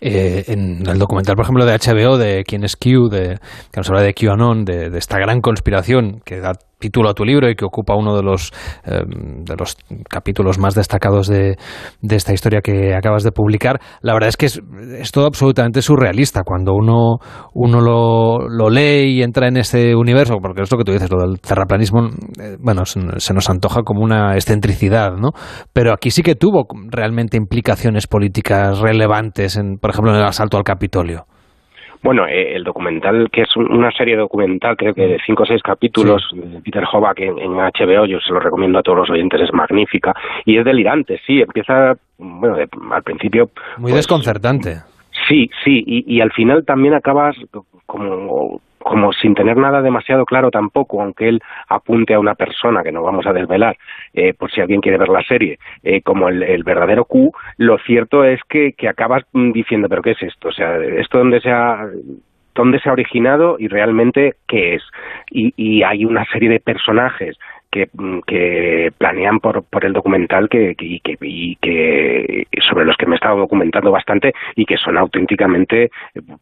[0.00, 3.38] Eh, en el documental, por ejemplo, de HBO, de quién es Q, de,
[3.72, 7.24] que nos habla de QAnon, de, de esta gran conspiración que da título a tu
[7.24, 8.52] libro y que ocupa uno de los,
[8.84, 9.76] eh, de los
[10.08, 11.56] capítulos más destacados de,
[12.00, 14.60] de esta historia que acabas de publicar, la verdad es que es,
[14.98, 17.18] es todo absolutamente surrealista cuando uno,
[17.54, 21.10] uno lo, lo lee y entra en ese universo, porque es lo que tú dices,
[21.10, 22.08] lo del terraplanismo,
[22.40, 25.30] eh, bueno, se, se nos antoja como una excentricidad, ¿no?
[25.72, 30.56] Pero aquí sí que tuvo realmente implicaciones políticas relevantes, en, por ejemplo, en el asalto
[30.56, 31.26] al Capitolio.
[32.02, 35.46] Bueno, eh, el documental, que es un- una serie documental, creo que de cinco o
[35.46, 39.10] seis capítulos, de Peter Hovack en, en HBO, yo se lo recomiendo a todos los
[39.10, 40.14] oyentes, es magnífica.
[40.44, 43.50] Y es delirante, sí, empieza, bueno, de- al principio...
[43.78, 44.76] Muy pues, desconcertante.
[45.28, 47.36] Sí, sí, y, y al final también acabas
[47.86, 52.90] como, como sin tener nada demasiado claro tampoco, aunque él apunte a una persona que
[52.90, 53.76] no vamos a desvelar,
[54.14, 58.24] eh, por si alguien quiere ver la serie, eh, como el, verdadero Q, lo cierto
[58.24, 60.48] es que, que acabas mm, diciendo, pero ¿qué es esto?
[60.48, 61.86] O sea, ¿esto dónde se ha
[62.54, 64.82] dónde se ha originado y realmente qué es.
[65.30, 67.36] Y, y hay una serie de personajes
[67.70, 73.14] que, mm, que planean por, por el documental que, y, que, sobre los que me
[73.14, 75.90] he estado documentando bastante y que son auténticamente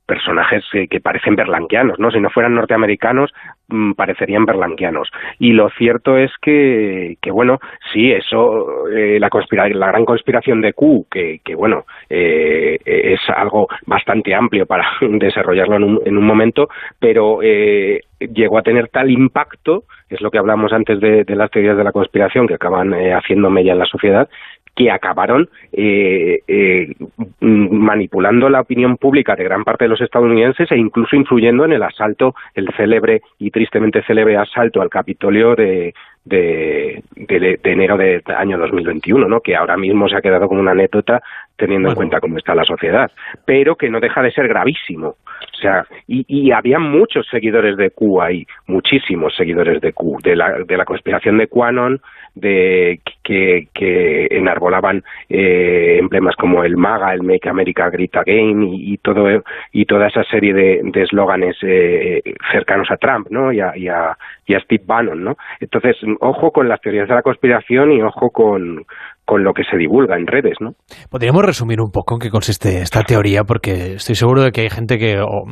[0.07, 2.11] personajes que, que parecen berlanquianos, ¿no?
[2.11, 3.33] Si no fueran norteamericanos,
[3.69, 5.11] mm, parecerían berlanquianos.
[5.39, 7.59] Y lo cierto es que, que bueno,
[7.93, 13.21] sí, eso, eh, la, conspira la gran conspiración de Q, que, que bueno, eh, es
[13.35, 16.69] algo bastante amplio para desarrollarlo en un, en un momento,
[16.99, 21.51] pero eh, llegó a tener tal impacto, es lo que hablamos antes de, de las
[21.51, 24.29] teorías de la conspiración, que acaban eh, haciendo mella en la sociedad,
[24.75, 26.93] que acabaron eh, eh,
[27.41, 31.83] manipulando la opinión pública de gran parte de los estadounidenses e incluso influyendo en el
[31.83, 35.95] asalto, el célebre y tristemente célebre asalto al Capitolio de,
[36.27, 39.41] de, de- de enero de año 2021, ¿no?
[39.41, 41.23] que ahora mismo se ha quedado como una anécdota
[41.57, 43.11] teniendo en cuenta cómo está la sociedad,
[43.45, 45.09] pero que no deja de ser gravísimo.
[45.09, 50.37] O sea, y, y había muchos seguidores de Q ahí, muchísimos seguidores de Q, de
[50.37, 52.01] la, de la conspiración de QAnon,
[52.35, 58.93] de que, que enarbolaban eh, emblemas como el MAGA, el Make America Great Again y,
[58.93, 59.43] y todo
[59.73, 63.53] y toda esa serie de de eslóganes eh, cercanos a Trump, ¿no?
[63.53, 65.37] Y a, y a, y a Steve Bannon, ¿no?
[65.61, 68.85] Entonces, ojo con las teorías de la conspiración y ojo con
[69.27, 70.71] con lo que se divulga en redes, ¿no?
[71.11, 74.71] Podríamos resumir un poco en qué consiste esta teoría, porque estoy seguro de que hay
[74.71, 75.45] gente que, o,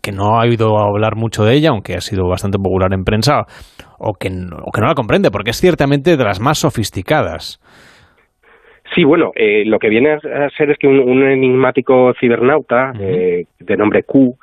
[0.00, 3.42] que- no ha oído hablar mucho de ella, aunque ha sido bastante popular en prensa,
[3.98, 7.60] o que, o que no la comprende, porque es ciertamente de las más sofisticadas.
[8.94, 13.44] Sí, bueno, eh, lo que viene a ser es que un, un enigmático cibernauta eh,
[13.60, 14.36] de nombre Q,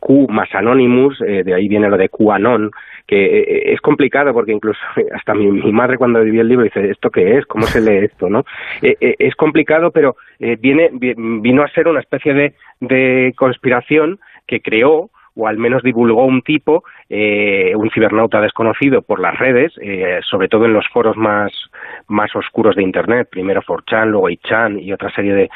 [0.00, 2.70] Q más Anonymous, eh, de ahí viene lo de QAnon,
[3.06, 4.80] que eh, es complicado porque incluso
[5.14, 7.46] hasta mi, mi madre cuando vivía el libro dice, ¿esto qué es?
[7.46, 8.28] ¿Cómo se lee esto?
[8.28, 8.44] no
[8.82, 13.32] Eh, eh, Es complicado, pero eh, viene vi- vino a ser una especie de, de
[13.36, 19.38] conspiración que creó o al menos divulgó un tipo, eh, un cibernauta desconocido por las
[19.38, 21.52] redes, eh, sobre todo en los foros más,
[22.08, 25.50] más oscuros de Internet, primero 4chan, luego 8chan y otra serie de,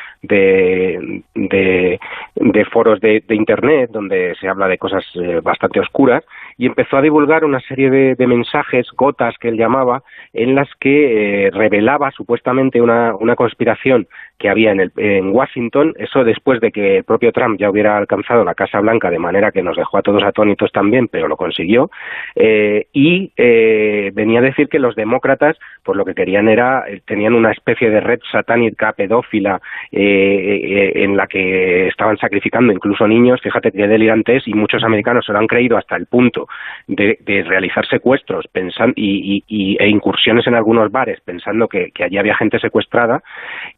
[1.34, 1.98] de,
[2.34, 6.24] de, foros de, Internet donde se habla de cosas eh, bastante oscuras,
[6.56, 10.68] y empezó a divulgar una serie de, de mensajes, gotas que él llamaba, en las
[10.78, 14.06] que eh, revelaba supuestamente una, una conspiración
[14.38, 17.96] que había en, el, en Washington, eso después de que el propio Trump ya hubiera
[17.96, 21.36] alcanzado la Casa Blanca de manera que nos dejó a todos atónitos también, pero lo
[21.40, 21.90] consiguió,
[22.36, 27.00] eh, y eh, venía a decir que los demócratas, pues lo que querían era, eh,
[27.06, 29.58] tenían una especie de red satánica pedófila
[29.90, 34.84] eh, eh, en la que estaban sacrificando incluso niños, fíjate qué delirante es, y muchos
[34.84, 36.46] americanos se lo han creído hasta el punto
[36.86, 39.42] de, de realizar secuestros pensan, y,
[39.80, 43.22] e incursiones en algunos bares pensando que, que allí había gente secuestrada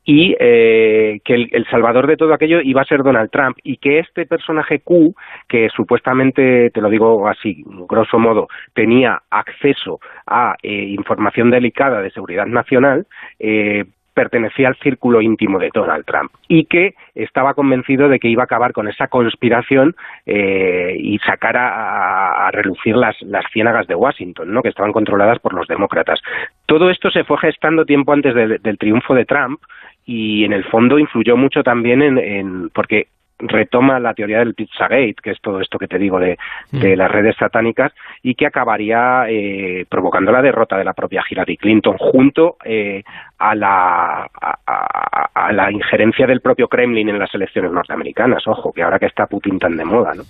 [0.05, 4.27] y que el salvador de todo aquello iba a ser Donald Trump y que este
[4.27, 5.15] personaje Q,
[5.49, 12.11] que supuestamente, te lo digo así, grosso modo, tenía acceso a eh, información delicada de
[12.11, 13.07] seguridad nacional,
[13.39, 13.85] eh,
[14.15, 18.45] pertenecía al círculo íntimo de Donald Trump y que estaba convencido de que iba a
[18.45, 19.97] acabar con esa conspiración
[20.27, 24.61] eh, y sacar a, relucir las, las ciénagas de Washington, ¿no?
[24.63, 26.21] que estaban controladas por los demócratas.
[26.67, 29.61] Todo esto se fue gestando tiempo antes del- del triunfo de Trump
[30.05, 33.07] y en el fondo influyó mucho también en, en- porque
[33.43, 36.39] retoma la teoría del Pizzagate, que es todo esto que te digo de,
[36.71, 41.57] de las redes satánicas, y que acabaría eh, provocando la derrota de la propia Hillary
[41.57, 43.03] Clinton junto eh,
[43.39, 48.47] a, la, a, a- a la injerencia del propio Kremlin en las elecciones norteamericanas.
[48.47, 50.23] Ojo, que ahora que está Putin tan de moda, ¿no?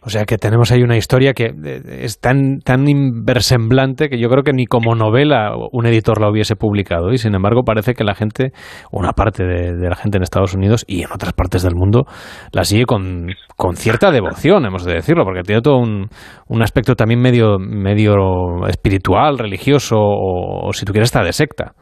[0.00, 4.28] O sea que tenemos ahí una historia que eh, es tan, tan inversemblante que yo
[4.28, 8.04] creo que ni como novela un editor la hubiese publicado y sin embargo parece que
[8.04, 8.52] la gente,
[8.92, 12.04] una parte de, la gente en Estados Unidos y en otras partes del mundo
[12.52, 16.08] la sigue con, con cierta devoción, hemos de decirlo, porque tiene todo un,
[16.48, 21.72] un aspecto también medio, medio espiritual, religioso o, si tú quieres está de secta.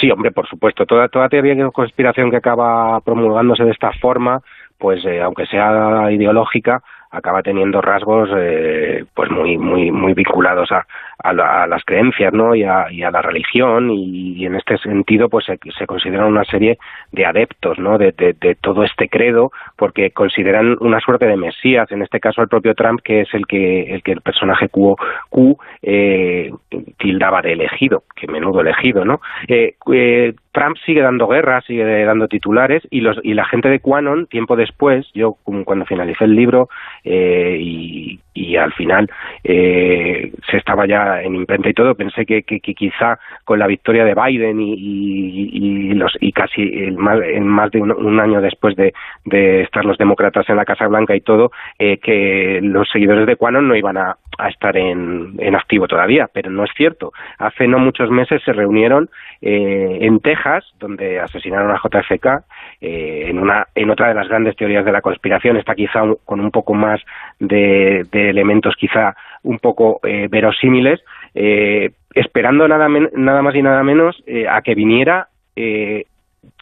[0.00, 0.84] Sí, hombre, por supuesto.
[0.86, 4.40] Toda, toda teoría de conspiración que acaba promulgándose de esta forma,
[4.78, 6.80] pues eh, aunque sea ideológica,
[7.14, 10.86] acaba teniendo rasgos eh, pues muy muy muy vinculados a,
[11.22, 14.76] a, la- a las creencias no y a, y a la religión y, en este
[14.78, 16.78] sentido pues se, consideran una serie
[17.12, 22.02] de adeptos no de, de- todo este credo porque consideran una suerte de mesías en
[22.02, 24.96] este caso el propio Trump que es el que el que el personaje Q,
[25.30, 26.50] Q eh,
[26.98, 32.28] tildaba de elegido que menudo elegido no Eh, eh, Trump sigue dando guerra, sigue dando
[32.28, 36.68] titulares y los y la gente de QAnon tiempo después, yo cuando finalicé el libro
[37.02, 39.10] eh, y, y al final
[39.42, 44.04] eh, se estaba ya en imprenta y todo, pensé que, que, quizá con la victoria
[44.04, 48.40] de Biden y, y, los y casi el más, en más de un, un año
[48.40, 48.92] después de,
[49.24, 53.36] de estar los demócratas en la Casa Blanca y todo, eh, que los seguidores de
[53.36, 57.12] QAnon no iban a a estar en, en activo todavía, pero no es cierto.
[57.38, 59.08] Hace no muchos meses se reunieron
[59.40, 62.42] eh, en Texas, donde asesinaron a JFK,
[62.80, 66.16] eh, en, una, en otra de las grandes teorías de la conspiración, está quizá un-
[66.24, 67.00] con un poco más
[67.38, 71.00] de, de elementos quizá un poco eh, verosímiles,
[71.34, 76.04] eh, esperando nada, nada más y nada menos eh, a que viniera eh,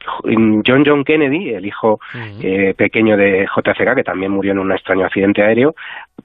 [0.05, 2.01] John John Kennedy, el hijo
[2.43, 5.75] eh, pequeño de JFK, que también murió en un extraño accidente aéreo,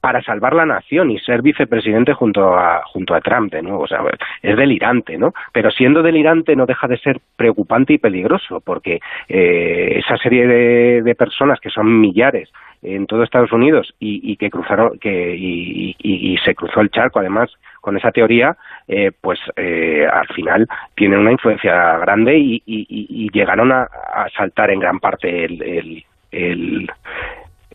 [0.02, 3.84] para salvar la nación y ser vicepresidente junto a junto a Trump de nuevo.
[3.84, 4.02] O sea,
[4.42, 5.34] es delirante, ¿no?
[5.54, 11.02] Pero siendo delirante no deja de ser preocupante y peligroso, porque eh, esa serie de,
[11.04, 12.50] de personas que son millares
[12.82, 17.52] en todo Estados Unidos y, y que cruzaron que y, se cruzó el charco además
[17.82, 18.56] con esa teoría
[18.88, 24.80] eh, pues eh, al final tienen una influencia grande y, llegaron a, a saltar en
[24.80, 26.88] gran parte el, el,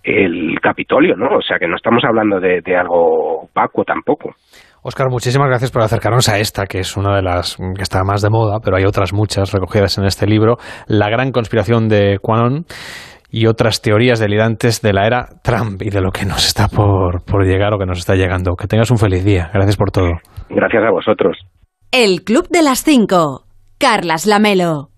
[0.02, 1.36] el, Capitolio, ¿no?
[1.36, 4.34] O sea que no estamos hablando de, de algo vacuo tampoco.
[4.82, 8.20] Oscar, muchísimas gracias por acercarnos a esta, que es una de las que está más
[8.22, 10.56] de moda, pero hay otras muchas recogidas en este libro,
[10.88, 12.64] La gran conspiración de Quanon
[13.32, 17.24] y otras teorías delirantes de la era Trump y de lo que nos está por,
[17.24, 18.54] por llegar o que nos está llegando.
[18.54, 19.50] Que tengas un feliz día.
[19.52, 20.12] Gracias por todo.
[20.50, 21.38] Gracias a vosotros.
[21.90, 23.46] El Club de las Cinco.
[23.78, 24.91] Carlas Lamelo.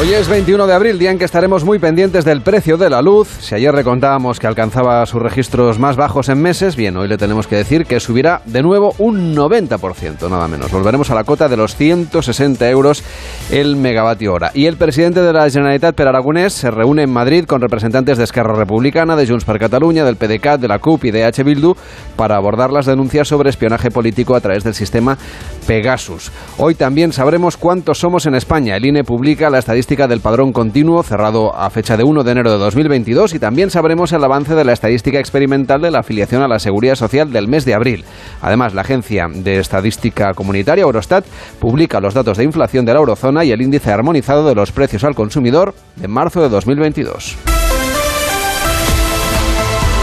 [0.00, 3.02] Hoy es 21 de abril, día en que estaremos muy pendientes del precio de la
[3.02, 3.28] luz.
[3.40, 7.46] Si ayer recontábamos que alcanzaba sus registros más bajos en meses, bien, hoy le tenemos
[7.46, 10.72] que decir que subirá de nuevo un 90%, nada menos.
[10.72, 13.04] Volveremos a la cota de los 160 euros
[13.50, 14.52] el megavatio hora.
[14.54, 18.24] Y el presidente de la Generalitat, Per Aragonés, se reúne en Madrid con representantes de
[18.24, 21.42] Esquerra Republicana, de Junts per Catalunya, del PDeCAT, de la CUP y de H.
[21.42, 21.74] Bildu
[22.16, 25.18] para abordar las denuncias sobre espionaje político a través del sistema
[25.66, 26.32] Pegasus.
[26.56, 28.76] Hoy también sabremos cuántos somos en España.
[28.76, 32.52] El INE publica la estadística del padrón continuo cerrado a fecha de 1 de enero
[32.52, 36.48] de 2022 y también sabremos el avance de la estadística experimental de la afiliación a
[36.48, 38.04] la Seguridad Social del mes de abril.
[38.40, 41.24] Además, la Agencia de Estadística Comunitaria, Eurostat,
[41.58, 45.02] publica los datos de inflación de la eurozona y el índice armonizado de los precios
[45.02, 47.59] al consumidor de marzo de 2022.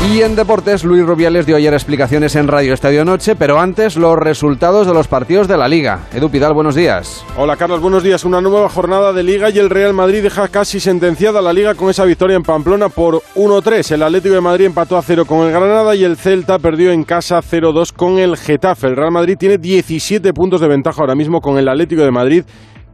[0.05, 4.15] Y en deportes, Luis Rubiales dio ayer explicaciones en Radio Estadio Noche, pero antes los
[4.15, 6.01] resultados de los partidos de la Liga.
[6.13, 7.25] Edu Pidal, buenos días.
[7.35, 8.23] Hola Carlos, buenos días.
[8.23, 11.89] Una nueva jornada de Liga y el Real Madrid deja casi sentenciada la Liga con
[11.89, 13.91] esa victoria en Pamplona por 1-3.
[13.91, 17.03] El Atlético de Madrid empató a 0 con el Granada y el Celta perdió en
[17.03, 18.87] casa 0-2 con el Getafe.
[18.87, 22.43] El Real Madrid tiene 17 puntos de ventaja ahora mismo con el Atlético de Madrid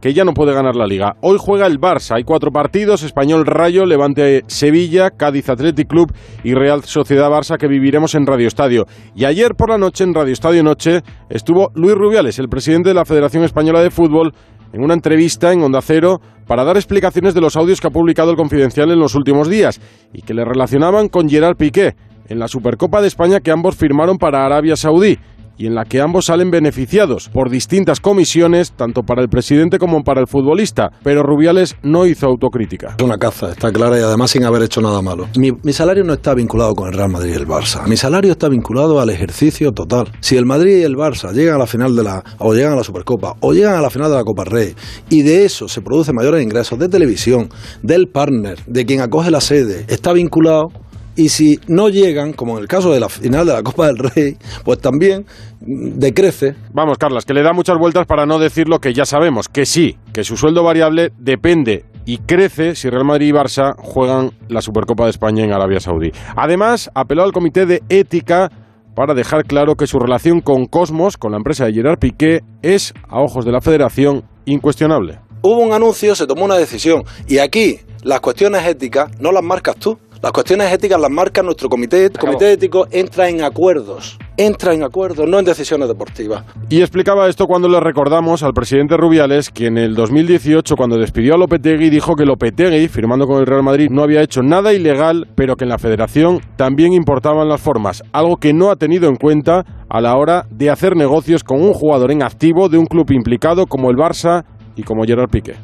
[0.04, 1.16] que ya no puede ganar la liga.
[1.22, 6.52] Hoy juega el Barça, hay cuatro partidos, Español Rayo, Levante Sevilla, Cádiz Athletic Club y
[6.52, 8.84] Real Sociedad Barça que viviremos en Radio Estadio.
[9.14, 11.00] Y ayer por la noche en Radio Estadio Noche
[11.30, 14.34] estuvo Luis Rubiales, el presidente de la Federación Española de Fútbol,
[14.74, 18.30] en una entrevista en Onda Cero para dar explicaciones de los audios que ha publicado
[18.30, 19.80] el Confidencial en los últimos días
[20.12, 21.96] y que le relacionaban con Gerard Piqué
[22.28, 25.18] en la Supercopa de España que ambos firmaron para Arabia Saudí
[25.56, 30.02] y en la que ambos salen beneficiados por distintas comisiones, tanto para el presidente como
[30.02, 30.90] para el futbolista.
[31.02, 32.94] Pero Rubiales no hizo autocrítica.
[32.98, 35.28] Es una caza, está clara y además sin haber hecho nada malo.
[35.36, 37.86] Mi, mi salario no está vinculado con el Real Madrid y el Barça.
[37.86, 40.10] Mi salario está vinculado al ejercicio total.
[40.20, 42.76] Si el Madrid y el Barça llegan a la final de la o llegan a
[42.76, 44.74] la Supercopa o llegan a la final de la Copa Rey
[45.08, 47.48] y de eso se producen mayores ingresos de televisión,
[47.82, 50.68] del partner, de quien acoge la sede, está vinculado
[51.16, 53.98] y si no llegan, como en el caso de la final de la Copa del
[53.98, 55.26] Rey, pues también
[55.60, 56.54] decrece.
[56.72, 59.66] Vamos, Carlas, que le da muchas vueltas para no decir lo que ya sabemos, que
[59.66, 64.60] sí, que su sueldo variable depende y crece si Real Madrid y Barça juegan la
[64.60, 66.12] Supercopa de España en Arabia Saudí.
[66.36, 68.50] Además, apeló al Comité de Ética
[68.94, 72.94] para dejar claro que su relación con Cosmos, con la empresa de Gerard Piqué, es,
[73.08, 75.18] a ojos de la Federación, incuestionable.
[75.42, 79.76] Hubo un anuncio, se tomó una decisión y aquí las cuestiones éticas no las marcas
[79.76, 79.98] tú.
[80.24, 82.06] Las cuestiones éticas las marca nuestro comité.
[82.06, 84.18] El comité ético entra en acuerdos.
[84.38, 86.46] Entra en acuerdos, no en decisiones deportivas.
[86.70, 91.34] Y explicaba esto cuando le recordamos al presidente Rubiales que en el 2018, cuando despidió
[91.34, 95.28] a Lopetegui, dijo que Lopetegui, firmando con el Real Madrid, no había hecho nada ilegal,
[95.34, 99.16] pero que en la federación también importaban las formas, algo que no ha tenido en
[99.16, 103.10] cuenta a la hora de hacer negocios con un jugador en activo de un club
[103.10, 105.56] implicado como el Barça y como Gerard Piqué.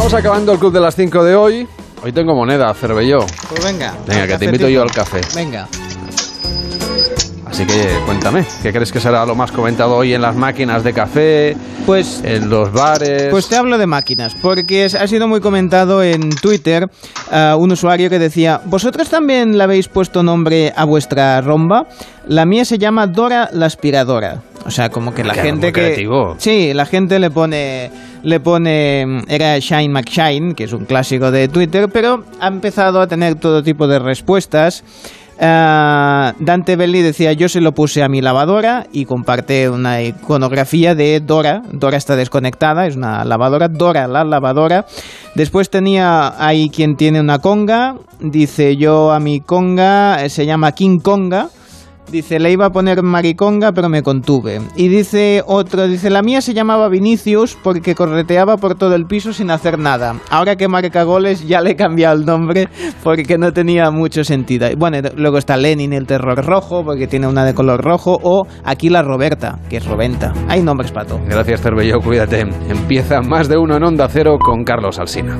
[0.00, 1.68] Vamos acabando el club de las 5 de hoy.
[2.02, 3.18] Hoy tengo moneda, Cervelló.
[3.50, 3.92] Pues venga.
[4.06, 5.20] Venga, que te invito yo al café.
[5.34, 5.68] Venga.
[7.44, 10.94] Así que cuéntame, ¿qué crees que será lo más comentado hoy en las máquinas de
[10.94, 11.54] café?
[11.84, 13.24] Pues en los bares.
[13.30, 16.88] Pues te hablo de máquinas, porque ha sido muy comentado en Twitter
[17.30, 21.86] ah, un usuario que decía, ¿vosotros también le habéis puesto nombre a vuestra romba?
[22.26, 24.40] La mía se llama Dora la aspiradora.
[24.64, 25.80] O sea, como que la Qué gente que...
[25.80, 26.36] creativo.
[26.38, 27.90] Sí, la gente le pone
[28.22, 33.06] le pone, era Shine McShine, que es un clásico de Twitter, pero ha empezado a
[33.06, 34.84] tener todo tipo de respuestas.
[35.42, 40.94] Ah, Dante Belli decía, yo se lo puse a mi lavadora y comparte una iconografía
[40.94, 41.62] de Dora.
[41.72, 43.68] Dora está desconectada, es una lavadora.
[43.68, 44.84] Dora, la lavadora.
[45.34, 47.96] Después tenía ahí quien tiene una conga.
[48.20, 51.48] Dice, yo a mi conga eh, se llama King Conga.
[52.10, 54.60] Dice, le iba a poner mariconga, pero me contuve.
[54.74, 59.32] Y dice otro, dice, la mía se llamaba Vinicius porque correteaba por todo el piso
[59.32, 60.16] sin hacer nada.
[60.30, 62.68] Ahora que marca goles ya le he cambiado el nombre
[63.04, 64.68] porque no tenía mucho sentido.
[64.76, 68.18] Bueno, luego está Lenin, el terror rojo, porque tiene una de color rojo.
[68.22, 70.32] O aquí la Roberta, que es Roventa.
[70.48, 71.20] Hay nombres para todo.
[71.28, 72.40] Gracias, Cervello, cuídate.
[72.40, 75.38] Empieza más de uno en Onda Cero con Carlos Alsina.